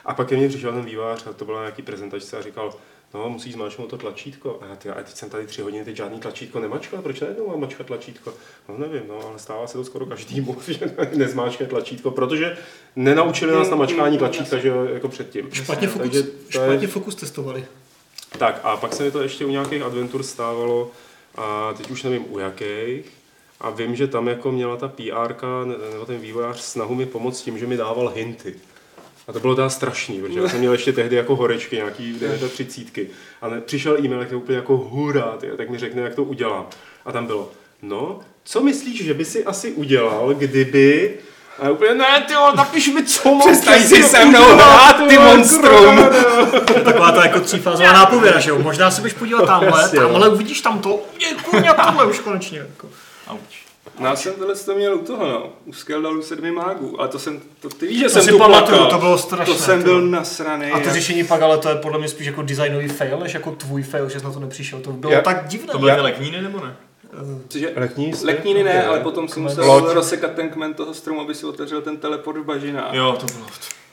[0.05, 2.74] A pak ke mně přišel ten vývář, a to byla nějaký prezentačce a říkal,
[3.14, 4.59] no, musíš zmáčknout to tlačítko.
[4.61, 7.47] A já, ty, a teď jsem tady tři hodiny, teď žádný tlačítko nemačkal, proč najednou
[7.47, 8.34] mám mačkat tlačítko?
[8.70, 12.57] No nevím, no, ale stává se to skoro každému, že nezmáčkne tlačítko, protože
[12.95, 15.49] nenaučili nás na mačkání tlačítka, že jako předtím.
[15.51, 17.66] Špatně fokus, Takže špatně je, fokus testovali.
[18.38, 20.91] tak a pak se mi to ještě u nějakých adventur stávalo,
[21.36, 23.11] a teď už nevím u jakých,
[23.59, 25.36] a vím, že tam jako měla ta PR
[25.91, 28.55] nebo ten vývojář snahu mi pomoct tím, že mi dával hinty.
[29.28, 32.19] A to bylo teda strašný, protože já jsem měl ještě tehdy jako horečky, nějaký
[32.49, 33.11] 39.
[33.41, 36.24] A ne, přišel e-mail, jak je úplně jako hurá, tyjo, tak mi řekne, jak to
[36.24, 36.67] udělám.
[37.05, 37.51] A tam bylo,
[37.82, 41.17] no, co myslíš, že by si asi udělal, kdyby...
[41.59, 45.17] A úplně, ne, ty jo, napiš mi, co mám Přestaň si se mnou hrát, ty
[45.17, 45.99] monstrum.
[46.65, 48.59] To taková ta jako třífázová nápověda, že jo?
[48.59, 50.09] Možná se budeš podívat tamhle, Jasně, no.
[50.09, 52.59] tamhle uvidíš tam to, je kurňa tohle už konečně.
[52.59, 52.89] Jako.
[53.28, 53.62] Auč.
[54.00, 55.50] No, já jsem tohle to měl u toho, no.
[55.66, 57.00] U Skeldalu sedmi mágů.
[57.00, 58.89] Ale to jsem, to, ty víš, že To jsem si tu pamatuju, plakal.
[58.89, 59.54] to bylo strašné.
[59.54, 59.84] To jsem to.
[59.86, 60.66] byl nasraný.
[60.72, 63.34] A to jak- řešení pak, ale to je podle mě spíš jako designový fail, než
[63.34, 64.80] jako tvůj fail, že jsi na to nepřišel.
[64.80, 65.68] To bylo Já- tak divné.
[65.72, 66.76] To byly Já- ty lekníny nebo ne?
[67.48, 67.72] Cože?
[67.76, 68.14] Lekní?
[68.24, 68.86] Lekníny ne, Ne.
[68.88, 72.44] ale potom jsem musel rozsekat ten kmen toho stromu, aby si otevřel ten teleport v
[72.44, 72.94] bažinách.
[72.94, 73.46] Jo, to bylo.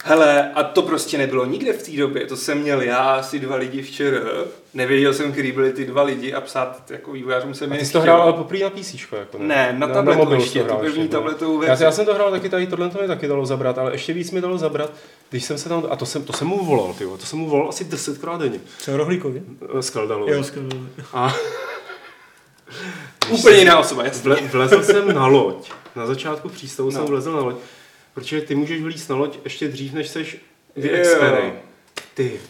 [0.05, 2.27] Hele, a to prostě nebylo nikde v té době.
[2.27, 4.19] To jsem měl já, asi dva lidi včera.
[4.75, 7.93] Nevěděl jsem, kdy byli ty dva lidi a psát jako vývojářům jsem A ty jsi
[7.93, 9.47] to hrál ale poprvé na PC, jako ne?
[9.47, 11.09] Ne, na tabletu mobilu ještě, to první ještě, no.
[11.09, 11.85] tabletovou Já, verzi.
[11.85, 14.31] já, jsem to hrál taky tady, tohle to mi taky dalo zabrat, ale ještě víc
[14.31, 14.91] mi dalo zabrat,
[15.31, 17.49] když jsem se tam, a to jsem, to jsem mu volal, tyjo, to jsem mu
[17.49, 19.43] volal asi desetkrát denně, Co Rohlíkovi?
[19.79, 20.31] eh, Skaldalu.
[20.33, 20.69] Jo, skvělé.
[21.13, 21.35] A
[23.31, 24.23] Úplně jiná osoba, jasně.
[24.23, 27.07] vle, vlezl jsem na loď, na začátku přístavu jsem No.
[27.07, 27.57] vlezl na loď,
[28.15, 30.37] protože ty můžeš vlízt na loď ještě dřív, než seš
[30.77, 31.53] vyexperej.
[32.15, 32.41] Ty,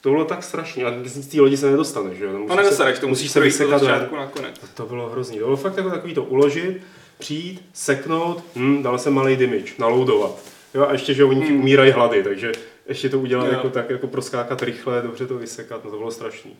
[0.00, 2.44] to bylo tak strašně, a z té lodi se nedostaneš, že jo?
[2.48, 3.90] To nedostaneš, to musíš se vysekat ven.
[3.90, 4.54] začátku na konec.
[4.74, 5.38] To bylo hrozný.
[5.38, 6.80] To bylo fakt jako takový to uložit,
[7.18, 10.38] přijít, seknout, hm, dal jsem malý damage, naloudovat.
[10.74, 11.60] Jo, a ještě, že oni ti Hmm.
[11.60, 12.52] umírají hlady, takže
[12.86, 13.52] ještě to udělat Jo.
[13.52, 16.56] jako tak, jako proskákat rychle, dobře to vysekat, no to bylo strašný.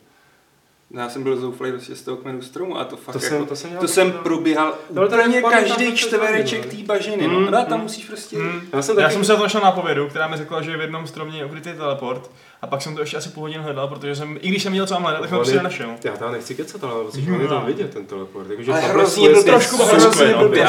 [0.95, 3.37] No, Já jsem byl zoufalý prostě z toho kmenu stromu a to fakt To jako,
[3.37, 4.19] jsem- to jsem to jsem no.
[4.23, 6.71] probíhal No, úplně každý čtvereček no.
[6.71, 7.59] té bažiny, Mm, no.
[7.59, 7.83] A tam mm.
[7.83, 8.37] musíš prostě...
[8.73, 10.81] Já jsem Já taky, jsem se na to našel nápovědu, která mi řekla, že v
[10.81, 12.31] jednom stromě je ukrytý teleport.
[12.63, 14.87] A pak jsem to ještě asi půl hodin hledal, protože jsem, i když jsem měl
[14.87, 15.91] co mám hledat, tak jsem to prostě je- nenašel.
[16.05, 18.51] já tam nechci kecat, ale vlastně, on je tam vidět ten teleport.
[18.51, 20.69] Jakože Ale hrozně svoje- blbě, trošku hrozně no, blbě.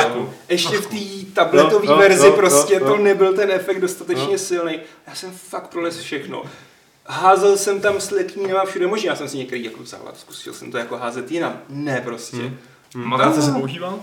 [0.49, 3.03] Ještě v té tabletové No, no, verzi no, prostě no, to no.
[3.03, 4.79] nebyl ten efekt dostatečně silný.
[5.07, 6.43] Já jsem fakt prolez všechno.
[7.07, 10.53] Házel jsem tam s leknínama všude možně, já jsem si některý jako vzal a zkusil
[10.53, 11.59] jsem to jako házet jinam.
[11.69, 12.37] Ne prostě.
[12.37, 12.57] Hmm.
[12.95, 13.99] Matrace se používal?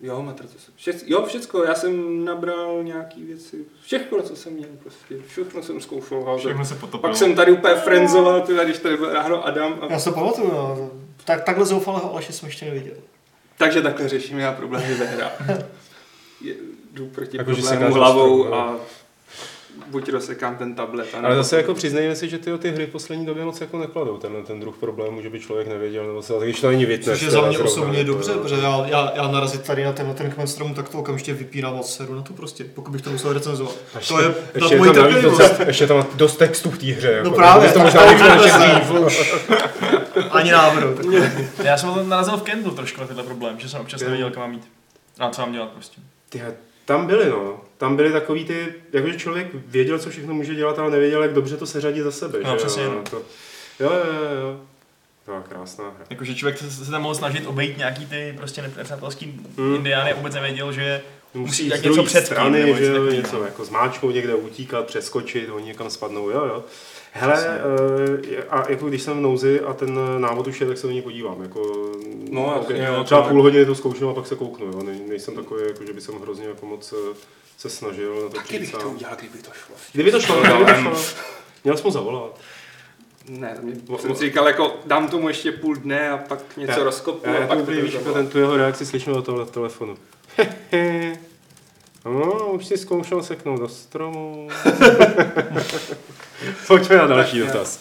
[0.00, 0.58] Jo, matrace.
[0.58, 5.62] jsem- Všec, jo, všecko, já jsem nabral nějaký věci, všechno, co jsem měl prostě, všechno
[5.62, 6.38] jsem zkoušel házet.
[6.40, 7.00] Všechno se potopilo.
[7.02, 9.78] Pak jsem tady úplně frenzoval, tyhle, když tady byl ráno Adam.
[9.80, 9.92] A...
[9.92, 10.90] Já se pamatuju, no.
[11.24, 12.94] Tak, takhle zoufalého Aleše jsem ještě neviděl.
[13.58, 15.32] Takže takhle řeším já problémy ve hrách.
[16.40, 16.54] Je-
[16.92, 18.76] Jdu proti Jako, problému hlavou strom, a
[19.90, 21.08] buď rozsekám ten tablet.
[21.22, 24.16] Ale zase jako přiznejme si, že ty, ty hry v poslední době moc jako nekladou
[24.16, 27.18] tenhle ten druh problémů, že by člověk nevěděl, nebo se, když to není witness.
[27.18, 30.06] Což je za mě osobně jako, dobře, protože já, já, já narazit tady na ten,
[30.08, 33.02] na ten kmen stromu, tak to okamžitě vypínám od seru na to prostě, pokud bych
[33.02, 33.74] to musel recenzovat.
[34.08, 37.12] To je ještě je tam navíc docela- ještě tam dost textů v té hře.
[37.12, 38.02] Jako, No právě, to tak možná
[38.34, 39.34] ještě.
[40.30, 40.94] Ani náhodou.
[40.94, 41.06] Tak.
[41.64, 44.42] Já jsem to narazil v Kendlu trošku na tenhle problém, že jsem občas nevěděl, kam
[44.42, 44.68] mám jít.
[45.18, 46.00] A co mám dělat prostě.
[46.28, 46.52] Tyhle,
[46.84, 47.60] tam byly, no.
[47.78, 51.56] Tam byly takový ty, jakože člověk věděl, co všechno může dělat, ale nevěděl, jak dobře
[51.56, 52.38] to seřadit za sebe.
[52.44, 52.92] No, že přesně, jo?
[52.94, 53.02] no.
[53.10, 53.16] To,
[53.80, 54.60] jo, jo, jo.
[55.24, 56.06] To byla krásná hra.
[56.10, 59.74] Jakože člověk se, se tam mohl snažit obejít nějaký ty prostě nepřátelský Mm.
[59.74, 61.02] indiány a vůbec nevěděl, že
[61.34, 64.86] Musí jít něco před tím, strany, nebo že něco jo, něco jako zmáčknout někde, utíkat,
[64.86, 66.64] přeskočit, oni někam spadnou, jo, jo.
[67.12, 67.60] Hele,
[68.38, 70.92] eh, a jako když jsem v nouzi a ten návod už je, tak se do
[70.92, 71.42] něj podívám.
[71.42, 71.92] Jako,
[72.30, 74.66] No, ok, jasně, jo, třeba půl hodiny to zkouším a pak se kouknu.
[74.66, 74.82] Jo.
[74.82, 77.14] Ne, nejsem takový, jako, že by jsem hrozně jako moc eh,
[77.58, 79.74] se snažil na to Taky bych to udělal, kdyby to šlo.
[79.92, 80.92] Kdyby to šlo, kdyby to šlo.
[81.64, 82.38] Měl jsem mu zavolat.
[83.28, 86.78] Ne, to mě, jsem si říkal, jako dám tomu ještě půl dne a pak něco
[86.80, 89.46] Já- rozkopu Já, a pak to úplně víš, ten, tu jeho reakci slyším do tohle
[89.46, 89.96] telefonu.
[92.04, 94.48] no, už si zkoušel seknout do stromu.
[96.66, 97.80] Pojďme na další dotaz.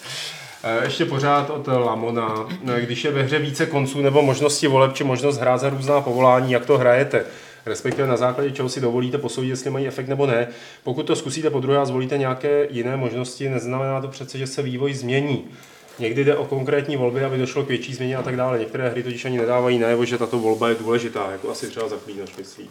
[0.64, 2.48] Eh, Ještě pořád od Lamona.
[2.76, 6.02] Eh, Když je ve hře více konců nebo možnosti voleb či možnost hrát za různá
[6.02, 7.26] povolání, jak to hrajete?
[7.66, 10.48] Respektive na základě čeho si dovolíte posoudit, jestli mají efekt nebo ne.
[10.84, 14.62] Pokud to zkusíte po druhé a zvolíte nějaké jiné možnosti, neznamená to přece, že se
[14.62, 15.48] vývoj změní.
[16.00, 18.60] Někdy jde o konkrétní volby, aby došlo k větší změně a tak dále.
[18.60, 22.38] Některé hry totiž ani nedávají najevo, že tato volba je důležitá, jako asi třeba zaklínač
[22.38, 22.70] myslí.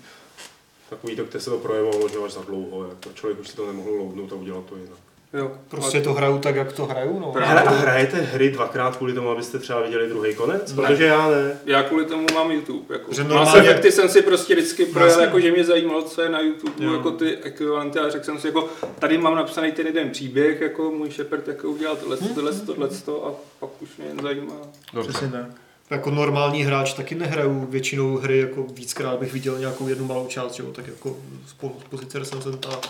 [0.90, 3.66] Takový to, kde se to projevovalo, že až za dlouho, jako člověk už si to
[3.66, 5.11] nemohl loudnout a udělat to jinak.
[5.34, 7.32] Jo, Prostě to hraju tak, jak to hraju, no.
[7.32, 7.48] Právě.
[7.48, 10.74] Hele, a hrajete hry dvakrát kvůli tomu, abyste třeba viděli druhý konec?
[10.74, 10.86] Ne.
[10.86, 11.58] Protože já ne.
[11.66, 12.94] Já kvůli tomu mám YouTube.
[12.94, 13.12] Jako.
[13.14, 15.24] Že Mass normálně- Effecty jsem si prostě vždycky projel, Jasně.
[15.24, 16.92] jako, že mě zajímalo, co je na YouTube, Jo.
[16.92, 18.68] jako ty ekvivalenty a řekl jsem si, jako,
[18.98, 23.20] tady mám napsaný ten jeden příběh, jako můj Shepard jako udělal tohle, tohle, tohle, tohle,
[23.30, 24.54] a pak už mě jen zajímá.
[25.02, 25.46] Přesně tak.
[25.92, 30.54] Jako normální hráč taky nehraju většinou hry, jako víckrát bych viděl nějakou jednu malou část,
[30.54, 31.16] že jo, tak jako
[31.46, 32.80] z, po, z pozice recenzenta.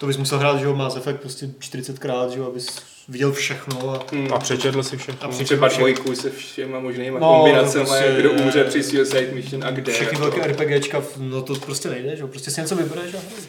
[0.00, 2.66] To bys musel hrát, že jo, Mass Effect prostě 40krát, že jo, abys
[3.08, 4.32] viděl všechno a, Hmm.
[4.32, 5.26] A přečetl si všechno.
[5.28, 5.78] a přečetl všechno.
[5.78, 9.92] dvojku se všema možnýma No, no, kombinacemi, prostě- kdo umře při Suicide Mission a kde.
[9.92, 10.30] všechny jako.
[10.36, 13.44] velké RPGčka, no to prostě nejde, že jo, prostě si něco vybereš a hraješ.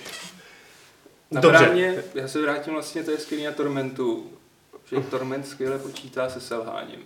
[1.31, 1.69] Dobře.
[1.73, 4.23] mě, já se vrátím vlastně, to je skvělý na Tormentu,
[4.91, 6.99] že Torment skvěle počítá se selháním.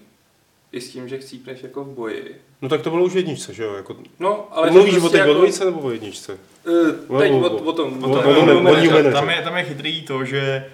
[0.71, 2.41] I s tím, že chcípneš jako v boji.
[2.61, 3.73] No tak to bylo už v jedničce, že jo?
[3.73, 6.37] Jako, No, ale mluvíš o prostě té jako, o dvojce nebo o jedničce?
[6.67, 8.03] eh, Teď O- o, o- o tom.
[8.03, 8.25] o- O o- tom.
[8.25, 10.65] o- o- o- o- o- o- Tam je, tam je chytrý to, že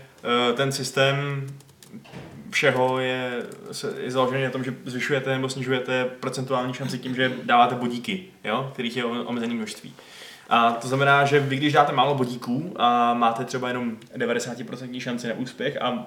[0.49, 1.47] eh, ten systém
[2.51, 7.31] všeho je, se, je založený na tom, že zvyšujete nebo snižujete procentuální šanci tím, že
[7.43, 9.93] dáváte bodíky, jo, kterých je omezené množství.
[10.49, 15.27] A to znamená, že vy když dáte málo bodíků a máte třeba jenom 90% šanci
[15.27, 16.05] na úspěch a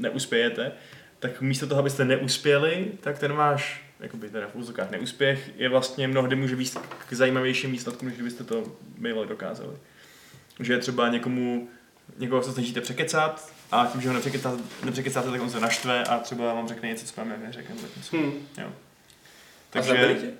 [0.00, 0.72] neuspějete,
[1.18, 6.08] tak místo toho, abyste neuspěli, tak ten váš jakoby teda v úzokách neúspěch je vlastně
[6.08, 9.76] mnohdy může být k zajímavějším výsledkům, než kdybyste to bývali dokázali.
[10.60, 11.68] Že třeba někomu,
[12.18, 16.18] někoho se snažíte překecat a tím, že ho nepřekecáte, nepřekecáte tak on se naštve a
[16.18, 17.74] třeba vám řekne něco, co vám neřekne.
[17.74, 18.16] nebo něco.
[18.16, 18.46] Hm.
[18.58, 18.72] Jo.
[19.72, 20.32] A zabili tě?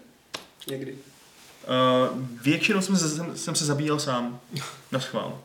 [0.71, 0.93] Někdy.
[0.93, 4.41] Uh, většinou jsem se, jsem, jsem se zabíjel sám.
[4.93, 5.43] Na schvál.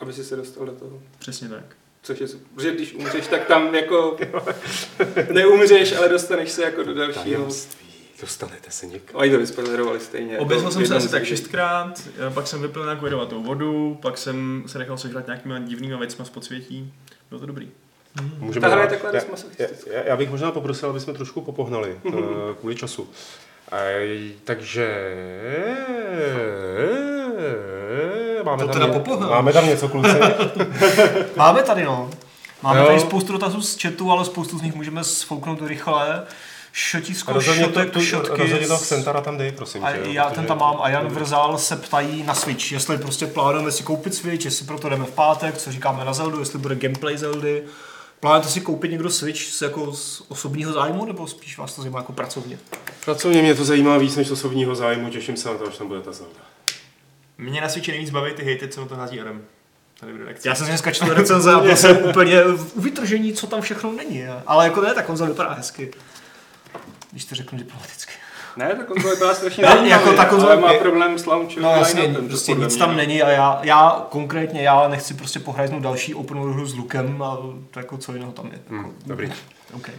[0.00, 1.02] Aby si se dostal do toho.
[1.18, 1.76] Přesně tak.
[2.04, 2.26] Což je.
[2.54, 4.16] Protože když umřeš, tak tam jako
[5.32, 7.24] neumřeš, ale dostaneš se jako do dalšího.
[7.24, 7.84] Tajemství.
[8.20, 9.16] Dostanete se někam.
[9.16, 10.32] Oni to vyspoilerovali stejně.
[10.34, 14.18] Jako jsem v se asi tak šestkrát, eh, pak jsem vypil nějakou jedovatou vodu, pak
[14.18, 16.92] jsem se nechal sežrat nějakýma divnýma věcma z podsvětí.
[17.30, 17.70] Bylo to dobrý.
[18.38, 19.12] Můžeme Ta hra je takhle
[19.58, 22.10] já, já, já, bych možná poprosil, aby jsme trošku popohnali eh,
[22.60, 23.08] kvůli času.
[23.72, 24.88] Ej, takže...
[28.44, 28.86] Máme To tam, teda
[29.16, 30.08] ně- máme tam něco, kluci?
[31.36, 32.10] Máme tady, no.
[32.62, 32.86] Máme Jo.
[32.86, 36.22] tady spoustu dotazů z chatu, ale spoustu z nich můžeme sfouknout rychle.
[36.72, 38.42] Šotisko, rozhodně, to, šotek, tu, šotky.
[38.42, 39.98] rozhodně toho Xentara tam dej, prosím A tě.
[40.02, 43.72] já protože- ten tam mám a Jan Vrzal se ptají na Switch, jestli prostě plánujeme
[43.72, 47.16] si koupit Switch, jestli proto jdeme v pátek, co říkáme na Zeldu, jestli bude gameplay
[47.16, 47.62] Zeldy.
[48.20, 51.98] Plánujete si koupit někdo Switch z, jako z osobního zájmu, nebo spíš vás to zajímá
[51.98, 52.58] jako pracovně?
[53.04, 55.88] Pracovně mě to zajímá víc než z osobního zájmu, těším se na to, až tam
[55.88, 56.40] bude ta Zelda.
[57.38, 59.40] Mě na Switchi nejvíc baví ty hejty, co na to hází Adam.
[60.00, 60.48] Tady v redakci.
[60.48, 63.92] Já jsem si dneska četl recenze a byl jsem úplně u vytržení, co tam všechno
[63.92, 64.24] není.
[64.46, 65.90] Ale jako ne, tak konzol vypadá hezky.
[67.10, 68.12] Když to řeknu diplomaticky.
[68.56, 71.26] Ne, ta konzole byla strašně Ne, zajímavá, jako ta konzole ale má je- problém s
[71.26, 71.62] launchem.
[71.62, 75.82] No jasně, prostě nic mě, tam není a já, já konkrétně, já nechci prostě pohrajznout
[75.82, 77.36] další open world hru s lukem a
[77.70, 78.52] to jako co jiného tam je.
[78.52, 79.32] Jako, Hmm, dobrý.
[79.76, 79.94] Okay.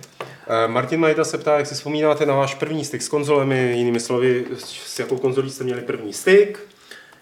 [0.47, 3.99] Eh, Martin Majda se ptá, jak si vzpomínáte na váš první styk s konzolemi, jinými
[3.99, 4.63] slovy, s
[4.95, 6.59] s jakou konzolí jste měli první styk?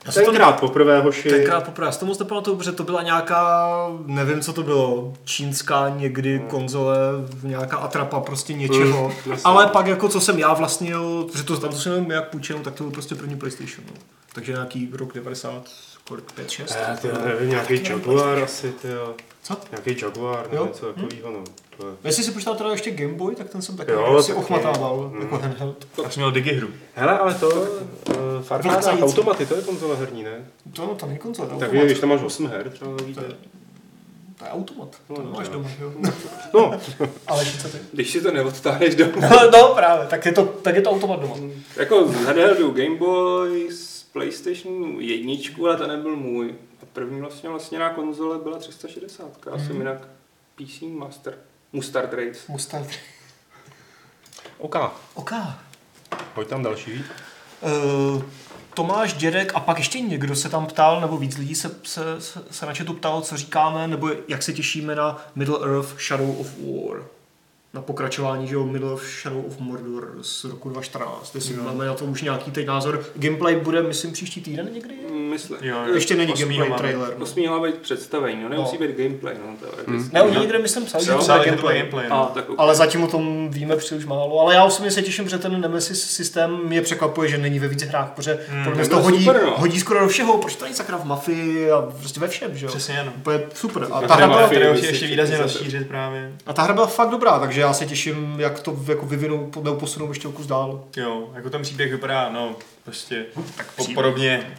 [0.06, 1.30] Já to Tenkrát poprvé, hoši.
[1.30, 3.68] Tenkrát poprvé, já si to moc nepamatuju, protože to byla nějaká,
[4.06, 6.98] nevím co to bylo, čínská někdy konzole,
[7.44, 9.08] nějaká atrapa prostě něčeho.
[9.08, 9.44] Mm, jasně.
[9.44, 12.74] Ale pak jako co jsem já vlastnil, protože to tam to jsem jak půjčil, tak
[12.74, 13.86] to byl prostě první PlayStation.
[13.88, 13.94] No.
[14.34, 15.64] Takže nějaký rok 90,
[16.08, 16.76] kolik, 5, 6.
[16.80, 18.88] Eh, ty, nevím, nějaký Jaguar asi, ty
[19.44, 19.58] Co?
[19.72, 20.66] Nějaký Jaguar, nebo Jo.
[20.66, 21.44] něco takového, no.
[21.78, 24.24] To je- Jestli si počítal teda ještě Game Boy, tak ten jsem taky Jo, jo,
[24.24, 24.40] si taky.
[24.44, 25.12] ochmatával.
[25.14, 25.22] Mm.
[25.22, 25.88] Jako handheld.
[26.04, 26.68] Já jsem měl digihru.
[26.94, 27.66] Hele, ale to, uh,
[28.42, 29.04] Farháda, Vlhcající.
[29.04, 30.46] automaty, to je konzole herní, ne?
[30.74, 31.86] To, no, to není konzole, to je Tak automat.
[31.86, 33.22] když tam máš 8 her, třeba víte.
[33.22, 33.36] To je-
[34.40, 35.54] To je automat, to No, nemáš jo.
[35.54, 35.94] doma, jo?
[36.54, 36.80] No,
[37.28, 37.78] Ale co ty?
[37.94, 39.12] Když si to neodtáhneš domů.
[39.22, 41.36] No, no, právě, tak je to, tak je to automat doma.
[41.76, 46.56] jako z Handheldu Game Boy, z PlayStation jedničku, ale to nebyl můj.
[46.82, 49.48] A první vlastně vlastně na konzole byla 360.
[49.52, 50.08] Já jsem jinak
[50.56, 51.38] PC Master.
[51.74, 52.40] Mustard Race.
[52.48, 52.88] Mustard.
[54.58, 54.76] OK,
[55.14, 55.32] OK.
[56.34, 57.04] pojď tam další.
[57.62, 58.24] Uh,
[58.74, 62.44] Tomáš Dědek a pak ještě někdo se tam ptal, nebo víc lidí se, se, se,
[62.52, 66.48] se na chatu ptalo, co říkáme, nebo jak se těšíme na Middle Earth Shadow of
[66.58, 67.04] War.
[67.76, 71.36] Na pokračování, že jo, Middle Earth Shadow of Mordor z roku 2014.
[71.36, 73.04] Jestli máme na to už nějaký teď názor.
[73.16, 74.94] Gameplay bude, myslím, příští týden někdy?
[75.30, 75.58] Myslím.
[75.62, 75.94] Jo, jo.
[75.96, 77.14] Ještě není Osmýho gameplay trailer.
[77.18, 77.26] No.
[77.36, 78.88] Měla být představení, no nemusí No.
[78.88, 80.14] být gameplay, no teoreticky.
[80.14, 81.78] Ne, oni někde, myslím, psali, že gameplay.
[81.80, 82.06] gameplay.
[82.06, 82.32] A, no.
[82.34, 82.56] tak okay.
[82.60, 84.40] Ale zatím o tom víme příliš málo.
[84.40, 87.86] Ale já osobně se těším, že ten Nemesis systém mě překvapuje, že není ve více
[87.86, 89.54] hrách, protože Hmm, podle mě to hodí, super, no.
[89.58, 92.66] hodí skoro do všeho, proč to není sakra v mafii a prostě ve všem, že
[92.66, 92.70] jo?
[92.72, 93.34] Přesně, no.
[93.54, 93.88] Super.
[93.92, 96.32] A ta, hra byla, ještě výrazně rozšířit právě.
[96.46, 99.76] a ta hra byla fakt dobrá, takže já se těším, jak to jako vyvinou nebo
[99.76, 100.84] posunou ještě o kus dál.
[100.98, 103.26] Jo, jako ten příběh vypadá, no, prostě
[103.58, 103.96] tak po, Příběh.
[103.96, 104.58] podobně,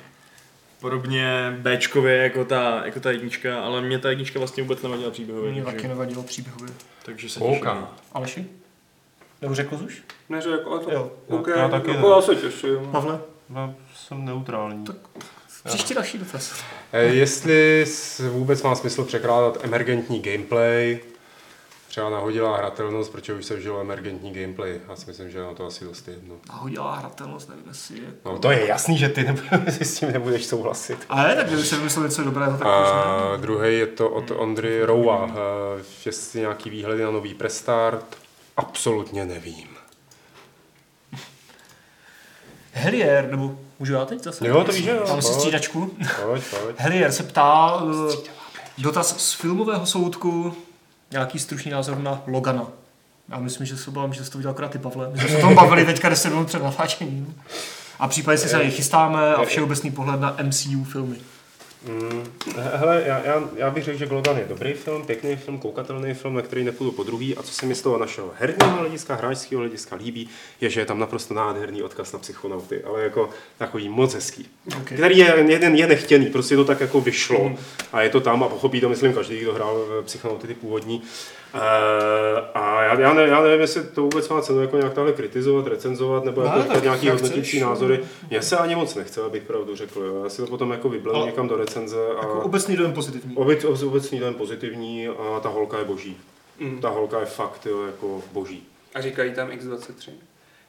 [0.80, 1.26] podobně
[1.62, 5.64] Bčkově jako ta, jako ta jednička, ale mě ta jednička vlastně vůbec nevadila příběhově, Mě
[5.64, 6.68] taky nevadilo příběhově.
[7.04, 7.68] takže se těším.
[8.12, 8.46] Aleši?
[9.42, 10.02] Nebo řekl jsi už?
[10.28, 11.10] Neřekl, ale to Jo.
[11.28, 12.78] OK, Já taky jako já se těším.
[12.92, 13.20] Pavle?
[13.54, 14.84] Já jsem neutrální.
[15.64, 16.54] Příští další dotaz.
[16.92, 20.98] Eh, Jestli s- vůbec má smysl překládat emergentní gameplay,
[21.94, 24.80] třeba nahodilá hratelnost, protože už se vžilo emergentní gameplay.
[24.88, 26.34] Já si myslím, že je na to asi dost jedno.
[26.48, 28.32] Nahodilá hratelnost, nevím jestli jako...
[28.32, 30.98] No to je jasný, že ty nebude, si s tím nebudeš souhlasit.
[31.08, 32.66] Ale tak kdyby se vymyslel něco dobrého, tak.
[32.66, 35.30] A druhý je to od Ondry Roua.
[36.06, 38.16] Jestli nějaký výhledy na nový prestart,
[38.56, 39.68] absolutně nevím.
[42.72, 44.48] Helier, nebo můžu já teď zase?
[44.48, 45.04] Jo, to víš, jo.
[45.08, 45.96] Mám si střídačku.
[46.22, 46.76] Pojď, pojď.
[46.78, 47.82] Helier se ptá,
[48.12, 48.16] eh,
[48.78, 50.56] dotaz z filmového soudku,
[51.10, 52.66] nějaký stručný názor na Logana.
[53.28, 55.10] Já myslím, že se obávám, že jsi to viděl akorát ty, Pavle.
[55.12, 57.42] My jsme se o tom bavili teďka 10 minut před natáčením.
[57.98, 61.16] A případně si se chystáme a všeobecný pohled na MCU filmy.
[61.88, 62.24] Mm,
[62.56, 66.34] hele, já, já, já bych řekl, že Glogan je dobrý film, pěkný film, koukatelný film,
[66.34, 67.36] na který nepůjdu po druhý.
[67.36, 70.28] A co se mi z toho našeho herního hlediska, hráčského hlediska líbí,
[70.60, 74.48] je, že je tam naprosto nádherný odkaz na psychonauty, ale jako takový moc hezký.
[74.80, 74.96] Okay.
[74.96, 77.56] Který je, jeden je nechtěný, prostě to tak jako vyšlo
[77.92, 80.98] a je to tam a pochopí to, myslím, každý, kdo hrál v psychonauty ty původní.
[80.98, 81.04] Uh,
[82.54, 85.66] a já, já, ne, já nevím, jestli to vůbec má cenu jako nějak takhle kritizovat,
[85.66, 87.60] recenzovat, nebo No, jako říkat nějaký jak hodnotící chceš.
[87.62, 88.00] názory.
[88.30, 90.00] Mně se ani moc nechce, abych pravdu řekl.
[90.00, 90.24] Jo.
[90.24, 93.36] Já si to potom jako vyblel někam do recenze a Jako obecný dojem pozitivní.
[93.36, 96.16] obec, obecný den pozitivní a ta holka je boží.
[96.58, 96.80] Mm.
[96.80, 98.66] Ta holka je fakt jo, jako boží.
[98.94, 100.10] A říkají tam X23.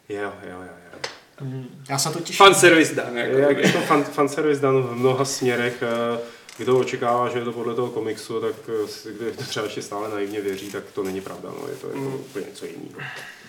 [0.10, 0.58] Jo, jo, jo,
[0.94, 1.00] jo.
[1.42, 1.66] Mm.
[1.90, 2.46] Já se to těším.
[2.46, 3.38] Fan service dan, jako.
[3.38, 5.84] Je, je to fan, fanservice dan v mnoha směrech.
[6.16, 6.20] eh,
[6.58, 9.82] Kdo očekává, že je to podle toho komiksu, tak eh, si- kdo to třeba ještě
[9.82, 11.50] stále naivně věří, tak to není pravda.
[11.62, 11.68] No.
[11.68, 12.14] Je to jako Mm.
[12.14, 13.00] úplně něco jiného.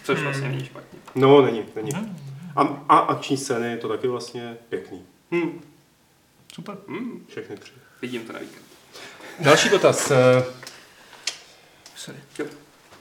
[0.04, 0.98] Což vlastně není špatně.
[1.14, 1.90] No, není, není.
[2.57, 5.02] A, a akční scény je to taky vlastně pěkný.
[5.30, 5.61] Hm.
[6.54, 6.76] Super.
[6.88, 7.24] Hm.
[7.28, 7.72] Všechny tři.
[8.02, 8.62] Vidím to na víkend.
[9.40, 10.12] Další dotaz.
[11.96, 12.18] Sorry.
[12.38, 12.46] Jo.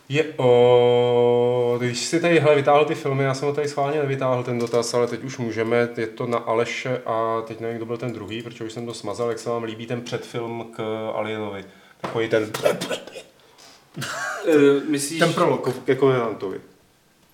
[0.09, 1.77] Je o...
[1.79, 4.93] Když si tady hele, vytáhl ty filmy, já jsem ho tady schválně nevytáhl ten dotaz,
[4.93, 8.41] ale teď už můžeme, je to na Aleše a teď nevím, kdo byl ten druhý,
[8.41, 11.65] protože už jsem to smazal, jak se vám líbí ten předfilm k Alienovi.
[12.01, 12.51] Takový ten
[14.89, 15.67] myslíš, Ten prolog.
[15.67, 16.61] jako ke Covenantovi.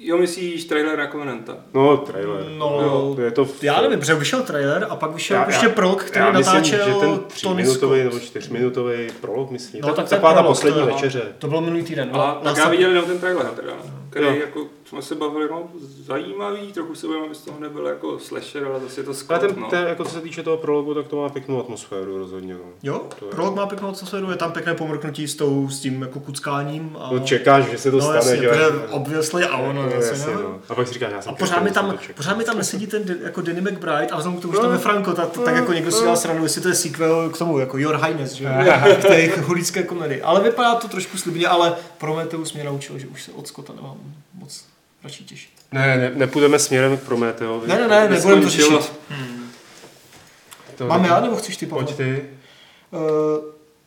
[0.03, 1.57] Jo, myslíš trailer na Covenanta?
[1.73, 2.45] No, trailer.
[2.57, 6.03] No, je to Já nevím, protože vyšel trailer a pak vyšel Já- ještě já- prolog,
[6.03, 9.81] který já myslím, natáčel že ten Tony tříminutový nebo čtyřminutový prolog, myslím.
[9.81, 11.21] No, tak tak taková ta poslední to večeře.
[11.39, 12.09] To byl minulý týden.
[12.13, 14.33] A No, tak nás já viděl jenom ten trailer teda, no, který Jo.
[14.33, 15.63] jako jsme se bavili, no,
[16.05, 19.17] zajímavý, trochu se bavím, aby z toho nebyl jako slasher, ale zase je to Ale
[19.19, 19.67] Scott, ten, no.
[19.69, 22.53] ten, jako co se týče toho prologu, tak to má pěknou atmosféru rozhodně.
[22.53, 22.59] No.
[22.83, 26.01] Jo, To je- prolog má pěknou atmosféru, je tam pěkné pomrknutí s, tou, s tím
[26.01, 26.97] jako kuckáním.
[26.99, 27.09] A...
[27.13, 28.51] No čekáš, že se to no, stane, jasně, že
[28.89, 30.59] obviously a ono, No, jasně, jasně, no.
[30.69, 33.03] A pak si říká, já jsem A pořád mi, tam, pořád mi tam nesedí ten
[33.23, 35.91] jako Danny McBride a vzhledem k tomu, že tam je Franco, tak, tak jako někdo
[35.91, 38.43] si dělal sranu, jestli to je sequel k tomu, jako Your Highness, že?
[38.45, 38.51] jo,
[38.99, 40.21] k té hulické komedii.
[40.21, 43.97] Ale vypadá to trošku slibně, ale Prometheus mě naučil, že už se od Scotta nemám
[44.33, 44.65] moc
[45.03, 45.51] radši těšit.
[45.71, 47.67] Ne, ne, nepůjdeme směrem k Prometeovi.
[47.67, 48.91] Ne, ne, ne, nebudeme to řešit.
[50.75, 51.85] To Mám já, nebo chceš ty, Pavle?
[51.85, 52.29] Pojď ty.
[52.91, 52.99] Uh,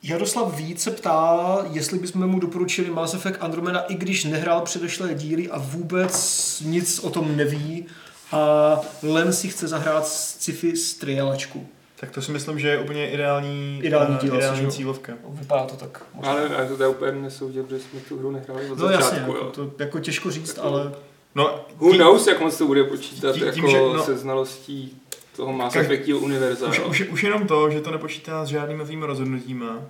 [0.03, 5.15] Jaroslav Vít se ptá, jestli bychom mu doporučili Mass Effect Andromeda, i když nehrál předešlé
[5.15, 7.87] díly a vůbec nic o tom neví
[8.33, 11.67] a len si chce zahrát sci-fi střílečku.
[12.01, 15.13] Tak to si myslím, že je úplně ideální, Ideální eh, díl, ideální cílovka.
[15.29, 16.03] Vypadá to tak.
[16.15, 16.31] možná.
[16.33, 19.33] Ale ale to je úplně nesoudě, protože jsme tu hru nehráli od No jasně, začátku,
[19.35, 19.51] jako, jo.
[19.55, 20.93] to jako těžko říct, ale
[21.37, 24.17] No, Who tím- knows, jak moc to bude počítat tím- jako tím, že- no- se
[24.17, 25.01] znalostí
[25.37, 26.69] toho Mass Effectního univerza.
[26.69, 26.87] Už, jo.
[26.89, 29.81] už, už jenom to, že to nepočítá s žádnými tvými rozhodnutíma, uh,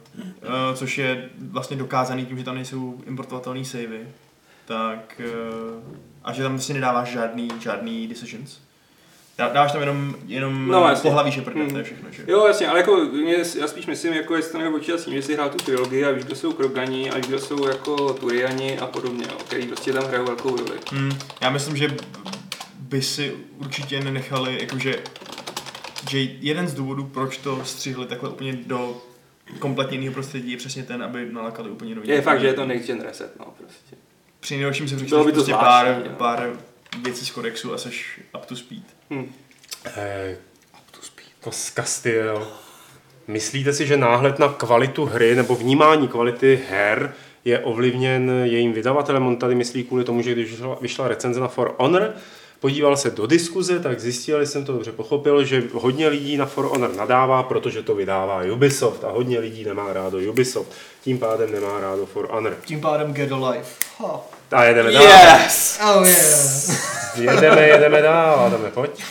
[0.75, 4.01] což je vlastně dokázaný tím, že tam nejsou importovatelné savey,
[4.65, 5.21] tak
[5.75, 5.83] uh,
[6.25, 8.59] a že tam vlastně nedáváš žádný, žádný decisions,
[9.39, 11.03] Dá, dáš tam jenom, jenom No, jasně.
[11.11, 11.70] pohlaví šeprde, Hmm.
[11.70, 12.24] to je všechno, že?
[12.26, 15.14] Jo, jasně, ale jako mě, já spíš myslím, jako jestli to nebo počítat s tím,
[15.14, 18.12] že si hrál tu trilogii a víš, kdo jsou Krogani a víš, kdo jsou jako
[18.12, 20.78] Turiani a podobně, jo, který prostě tam hrajou velkou roli.
[20.93, 21.12] Hmm.
[21.41, 21.95] Já myslím, že
[22.78, 25.03] by si určitě nenechali, jakože
[26.11, 29.03] že jeden z důvodů, proč to střihli takhle úplně do
[29.59, 32.09] kompletně jiného prostředí, je přesně ten, aby nalákali úplně nový.
[32.09, 33.97] Je fakt, že je to next gen reset, no, prostě.
[34.41, 36.12] Při nejhorším Bylo přečteš by to prostě zvláštní, pár, jo.
[36.18, 36.53] pár
[37.03, 38.82] věcí z kodexu a seš up to speed.
[39.11, 39.32] Hm.
[39.97, 40.36] Eh,
[41.45, 42.49] to z Castiel.
[43.26, 47.14] Myslíte si, že náhled na kvalitu hry nebo vnímání kvality her
[47.45, 49.26] je ovlivněn jejím vydavatelem?
[49.26, 52.12] On tady myslí kvůli tomu, že když vyšla, vyšla recenze na For Honor,
[52.61, 56.47] podíval se do diskuze, tak zjistil, jestli jsem to dobře pochopil, že hodně lidí na
[56.47, 60.72] For Honor nadává, protože to vydává Ubisoft a hodně lidí nemá rádo Ubisoft.
[61.03, 62.57] Tím pádem nemá rádo For Honor.
[62.64, 63.64] Tím pádem Get Alive.
[63.99, 64.20] Ha.
[64.53, 65.03] A jedeme dál.
[65.03, 65.80] Yes!
[65.97, 66.95] Oh yeah.
[67.16, 69.05] Jedeme, jedeme dál, Adame, pojď.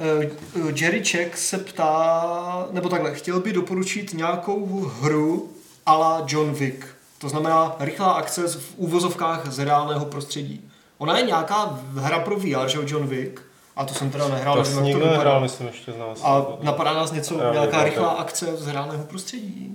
[0.00, 0.30] Eh,
[0.74, 5.50] Jerry Check se ptá, nebo takhle, chtěl by doporučit nějakou hru
[5.86, 6.86] a la John Wick.
[7.18, 10.70] To znamená rychlá akce v úvozovkách z reálného prostředí.
[10.98, 13.40] Ona je nějaká hra pro VR, že jo, John Wick?
[13.76, 15.12] A to jsem teda nehrál, To nevím, jak vypadá.
[15.12, 16.20] nehrál, myslím, ještě z nás.
[16.24, 19.74] A napadá nás něco, Já nějaká nevím, rychlá akce z reálného prostředí.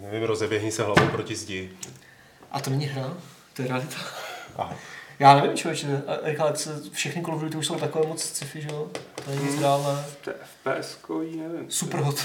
[0.00, 1.70] Nevím, rozeběhni se hlavou proti zdi.
[2.54, 3.14] A to není hra,
[3.52, 3.96] to je realita.
[4.56, 4.74] Aha.
[5.18, 6.02] Já nevím, člověče,
[6.38, 8.88] akce, všechny Call of Duty už jsou takové moc sci-fi, že jo?
[9.24, 10.04] To není nic reálné.
[10.24, 10.98] To je FPS,
[11.36, 11.70] nevím.
[11.70, 12.24] Super hot.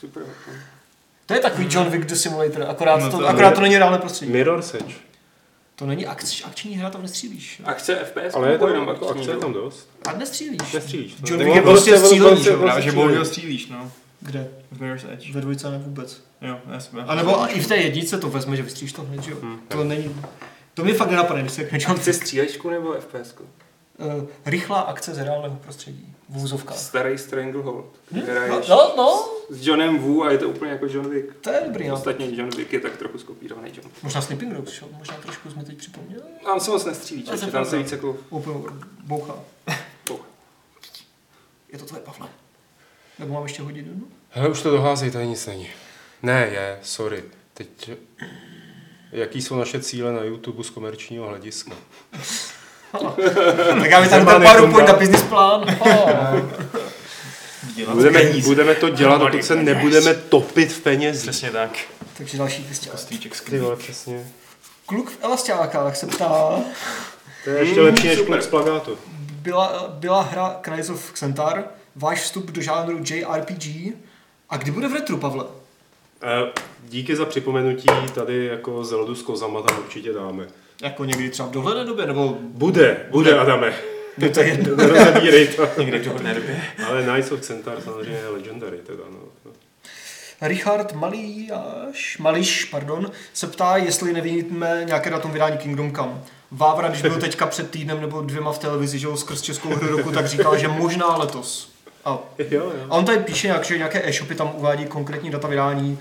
[0.00, 0.22] Super.
[0.26, 0.52] no.
[1.26, 3.98] To je takový John Wick The Simulator, akorát, No to, to- akorát to není reálné
[3.98, 4.32] prostředí.
[4.32, 4.94] Mirror's Edge.
[5.76, 7.62] To není akč, akční hra, tam nestřílíš.
[7.64, 9.88] Akce FPS, Ale je tam, jenom jako akce je tam dost.
[10.08, 10.72] A nestřílíš.
[10.72, 11.14] Nestřílíš.
[11.20, 11.28] no.
[11.28, 12.44] John Wick je prostě on střílení,
[12.82, 13.92] že bohužel střílíš, no.
[14.20, 14.48] Kde?
[14.72, 15.32] V Mirror's Edge.
[15.32, 16.22] Ve dvojce ne vůbec.
[16.40, 19.22] Jo, já jsem A nebo i v té jedničce to vezme, že vystřílíš to hned,
[19.22, 19.36] že jo?
[19.42, 19.58] Hmm.
[19.68, 20.16] To není...
[20.74, 22.22] To mi fakt nenapadne, když se řekne John Chce Wick.
[22.22, 23.34] střílečku nebo FPS?
[23.98, 26.14] Uh, rychlá akce z reálného prostředí.
[26.28, 26.76] V úzovkách.
[26.78, 27.86] Starý Stranglehold.
[28.12, 28.18] Hm?
[28.18, 31.34] Je No, no, no, s Johnem Wu a je to úplně jako John Wick.
[31.40, 31.98] to je dobrý nápad.
[31.98, 33.90] Ostatně John Wick je tak trochu skopírovaný John.
[34.02, 34.88] Možná Sleeping Dogs, jo?
[34.98, 36.22] Možná trošku jsme teď připomněli.
[36.44, 38.16] Tam se moc nestřílí, je tam se víc jako...
[38.30, 38.84] Open world.
[39.04, 39.34] Bouchá.
[40.08, 40.24] Bouchá.
[41.72, 42.28] Je to tvoje, Pavle?
[43.18, 44.06] Nebo mám ještě hodit jednu?
[44.30, 45.68] Hele, už to doházej, tady nic není.
[46.22, 47.24] Ne, je, sorry.
[47.54, 47.90] Teď,
[49.12, 51.70] jaký jsou naše cíle na YouTube z komerčního hlediska?
[53.80, 55.78] tak já mi tam Nemá dám PowerPoint na business plán.
[57.92, 61.30] Budeme, budeme to dělat, dokud se nebudeme topit v penězích.
[61.30, 61.70] Přesně tak.
[62.18, 62.90] Takže další kvěstě.
[62.90, 64.26] Kostýček z Ty vole, přesně.
[64.86, 66.58] Kluk v Elastákách se ptá,
[67.44, 68.98] To je ještě lepší než kluk z plagátu.
[69.42, 71.64] byla, byla hra Cries of Xentar,
[71.98, 73.92] váš vstup do žánru JRPG
[74.50, 75.44] a kdy bude v retru, Pavle?
[76.22, 76.52] Eh,
[76.88, 80.46] Díky za připomenutí, tady jako Zeldu s kozama tam určitě dáme.
[80.82, 83.72] Jako někdy třeba v dohledné době, nebo Bude, bude, Adame.
[84.18, 84.86] je to jedno.
[84.88, 85.68] Rozebírej to.
[85.78, 86.62] Někdy v dohodné době.
[86.88, 89.18] Ale Knights of Centaur samozřejmě je legendary teda, no.
[90.40, 96.20] Richard Malíš, Mališ pardon, se ptá, jestli nevíme nějaké datum vydání Kingdom Come.
[96.50, 99.96] Vávra, když byl teďka před týdnem nebo dvěma v televizi, že jo, skrz Českou hru
[99.96, 101.72] roku, tak říkal, že možná letos.
[102.08, 102.18] A,
[102.50, 102.72] Jo, jo.
[102.90, 105.98] a on tady píše, jak, že nějaké e-shopy tam uvádí konkrétní data vydání.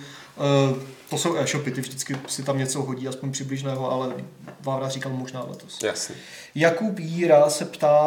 [0.72, 0.78] Uh,
[1.10, 4.14] to jsou e-shopy, ty vždycky si tam něco hodí, aspoň přibližného, ale
[4.62, 5.84] Vávra říkal možná letos.
[5.84, 6.16] Jasně.
[6.55, 7.97] Jakub Jíra se ptá,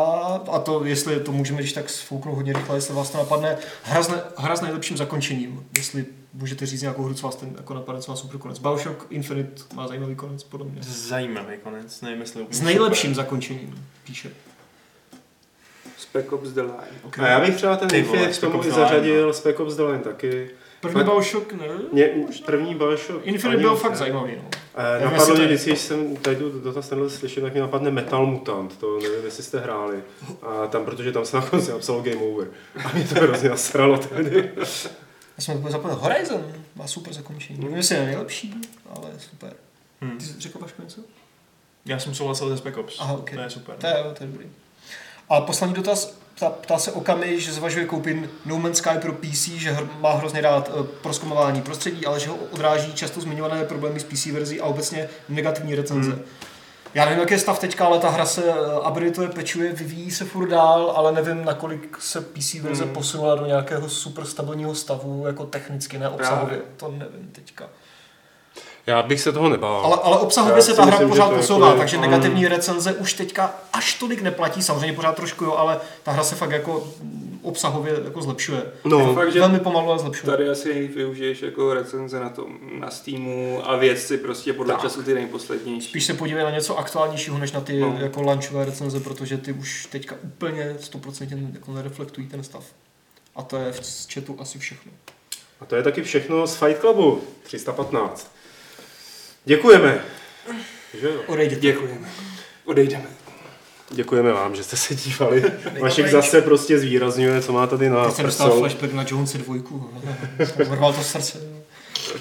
[0.52, 4.02] a to jestli to můžeme když tak sfouknout hodně rychle, jestli vás to napadne, hra
[4.02, 7.74] s, ne, hra s nejlepším zakončením, jestli můžete říct nějakou hru, co vás ten jako
[7.74, 8.58] napadne, co má super konec.
[8.58, 10.82] Bioshock Infinite má zajímavý konec, podle mě.
[10.82, 14.30] Zajímavý konec, nevím jestli S nejlepším zakončením, píše.
[16.00, 17.00] Spec Ops The Line.
[17.04, 17.24] Okay.
[17.24, 19.82] A já bych třeba ten Infinite k Spec tomu Ops i zařadil, Spec Ops The
[19.82, 20.50] Line taky.
[20.80, 21.66] První Bioshock, ne?
[21.92, 22.10] Mě,
[22.46, 23.26] první Bioshock...
[23.26, 24.48] Infinite byl fakt zajímavý, no.
[24.74, 28.26] Eh, Napadlo mě vždycky, když jsem tady tu dotaz tenhle slyšel, tak mi napadne Metal
[28.26, 30.02] Mutant, to nevím, jestli jste hráli.
[30.42, 32.48] A tam, protože tam se na konci napsalo Game Over.
[32.84, 34.50] A mě to hrozně nasralo tehdy.
[34.56, 35.98] Já jsem to zapomněl.
[35.98, 37.58] Horizon má super zakončení.
[37.58, 38.54] Nevím, jestli je nejlepší,
[38.90, 39.52] ale super.
[40.00, 40.18] Hmm.
[40.18, 41.00] Ty jsi řekl Vašku něco?
[41.86, 42.96] Já jsem souhlasil se Spec Ops.
[43.00, 43.30] Aha, ok.
[43.30, 43.76] To je super.
[43.76, 44.46] To je, to je dobrý.
[45.30, 49.46] A poslední dotaz, ptá, ptá se Okami, že zvažuje koupit No Man's Sky pro PC,
[49.46, 54.00] že hr, má hrozně rád uh, proskomování prostředí, ale že ho odráží často zmiňované problémy
[54.00, 56.10] s PC verzí a obecně negativní recenze.
[56.10, 56.22] Hmm.
[56.94, 60.24] Já nevím, jaký je stav teďka, ale ta hra se uh, updateuje, pečuje, vyvíjí se
[60.24, 62.92] furt dál, ale nevím, nakolik se PC verze Hmm.
[62.94, 66.56] posunula do nějakého super stabilního stavu, jako technicky, ne obsahově.
[66.56, 66.74] Právě.
[66.76, 67.68] To nevím teďka.
[68.90, 69.80] Já bych se toho nebál.
[69.84, 72.02] Ale, ale obsahově Já se ta hra myslím, pořád to posouvá, jako je- takže mm.
[72.02, 76.34] negativní recenze už teďka až tolik neplatí, samozřejmě pořád trošku jo, ale ta hra se
[76.34, 76.88] fakt jako
[77.42, 78.62] obsahově jako zlepšuje.
[78.84, 80.30] No, Fakt, že Velmi pomalu a zlepšuje.
[80.30, 84.82] tady asi využiješ jako recenze na tom, na Steamu a věci prostě podle Tak.
[84.82, 85.88] času ty nejposlednější.
[85.88, 87.96] Spíš se podívej na něco aktuálnějšího, než na ty No.
[88.00, 92.64] jako lunchové recenze, protože ty už teďka úplně 100% jako nereflektují ten stav.
[93.36, 94.92] A to je v chatu asi všechno.
[95.60, 98.30] A to je taky všechno z Fight Clubu 315.
[99.44, 100.04] Děkujeme.
[101.00, 101.22] Že jo?
[101.26, 101.60] Odejděte.
[101.60, 102.08] Děkujeme.
[102.64, 103.04] Odejdeme.
[103.90, 105.44] Děkujeme vám, že jste se dívali.
[105.80, 109.90] Vašek zase prostě zvýrazňuje, co má tady na Teď jsem dostal flashback na Johnce dvojku.
[110.68, 111.38] Vrval to srdce.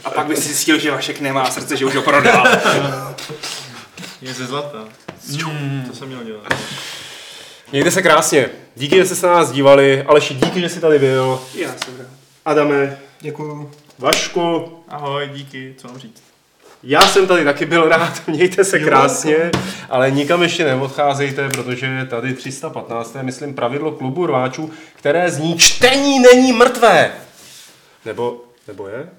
[0.04, 2.48] A pak by si zjistil, že Vašek nemá srdce, že už ho prodal.
[4.22, 4.86] Je ze zlata.
[5.30, 5.86] Mm.
[5.90, 6.54] To jsem měl dělat.
[7.72, 8.50] Mějte se krásně.
[8.76, 10.04] Díky, že jste se na nás dívali.
[10.04, 11.42] Aleši, díky, že jsi tady byl.
[11.56, 12.08] Já jsem rád.
[12.46, 13.72] Adame, Děkuju.
[13.98, 16.29] Vašku, Ahoj, díky, co mám říct.
[16.84, 19.52] Já jsem tady taky byl rád, mějte se krásně,
[19.90, 23.16] ale nikam ještě neodcházejte, protože tady 315.
[23.16, 27.12] je, myslím, pravidlo klubu rváčů, které zní čtení není mrtvé.
[28.06, 29.10] Nebo, nebo je?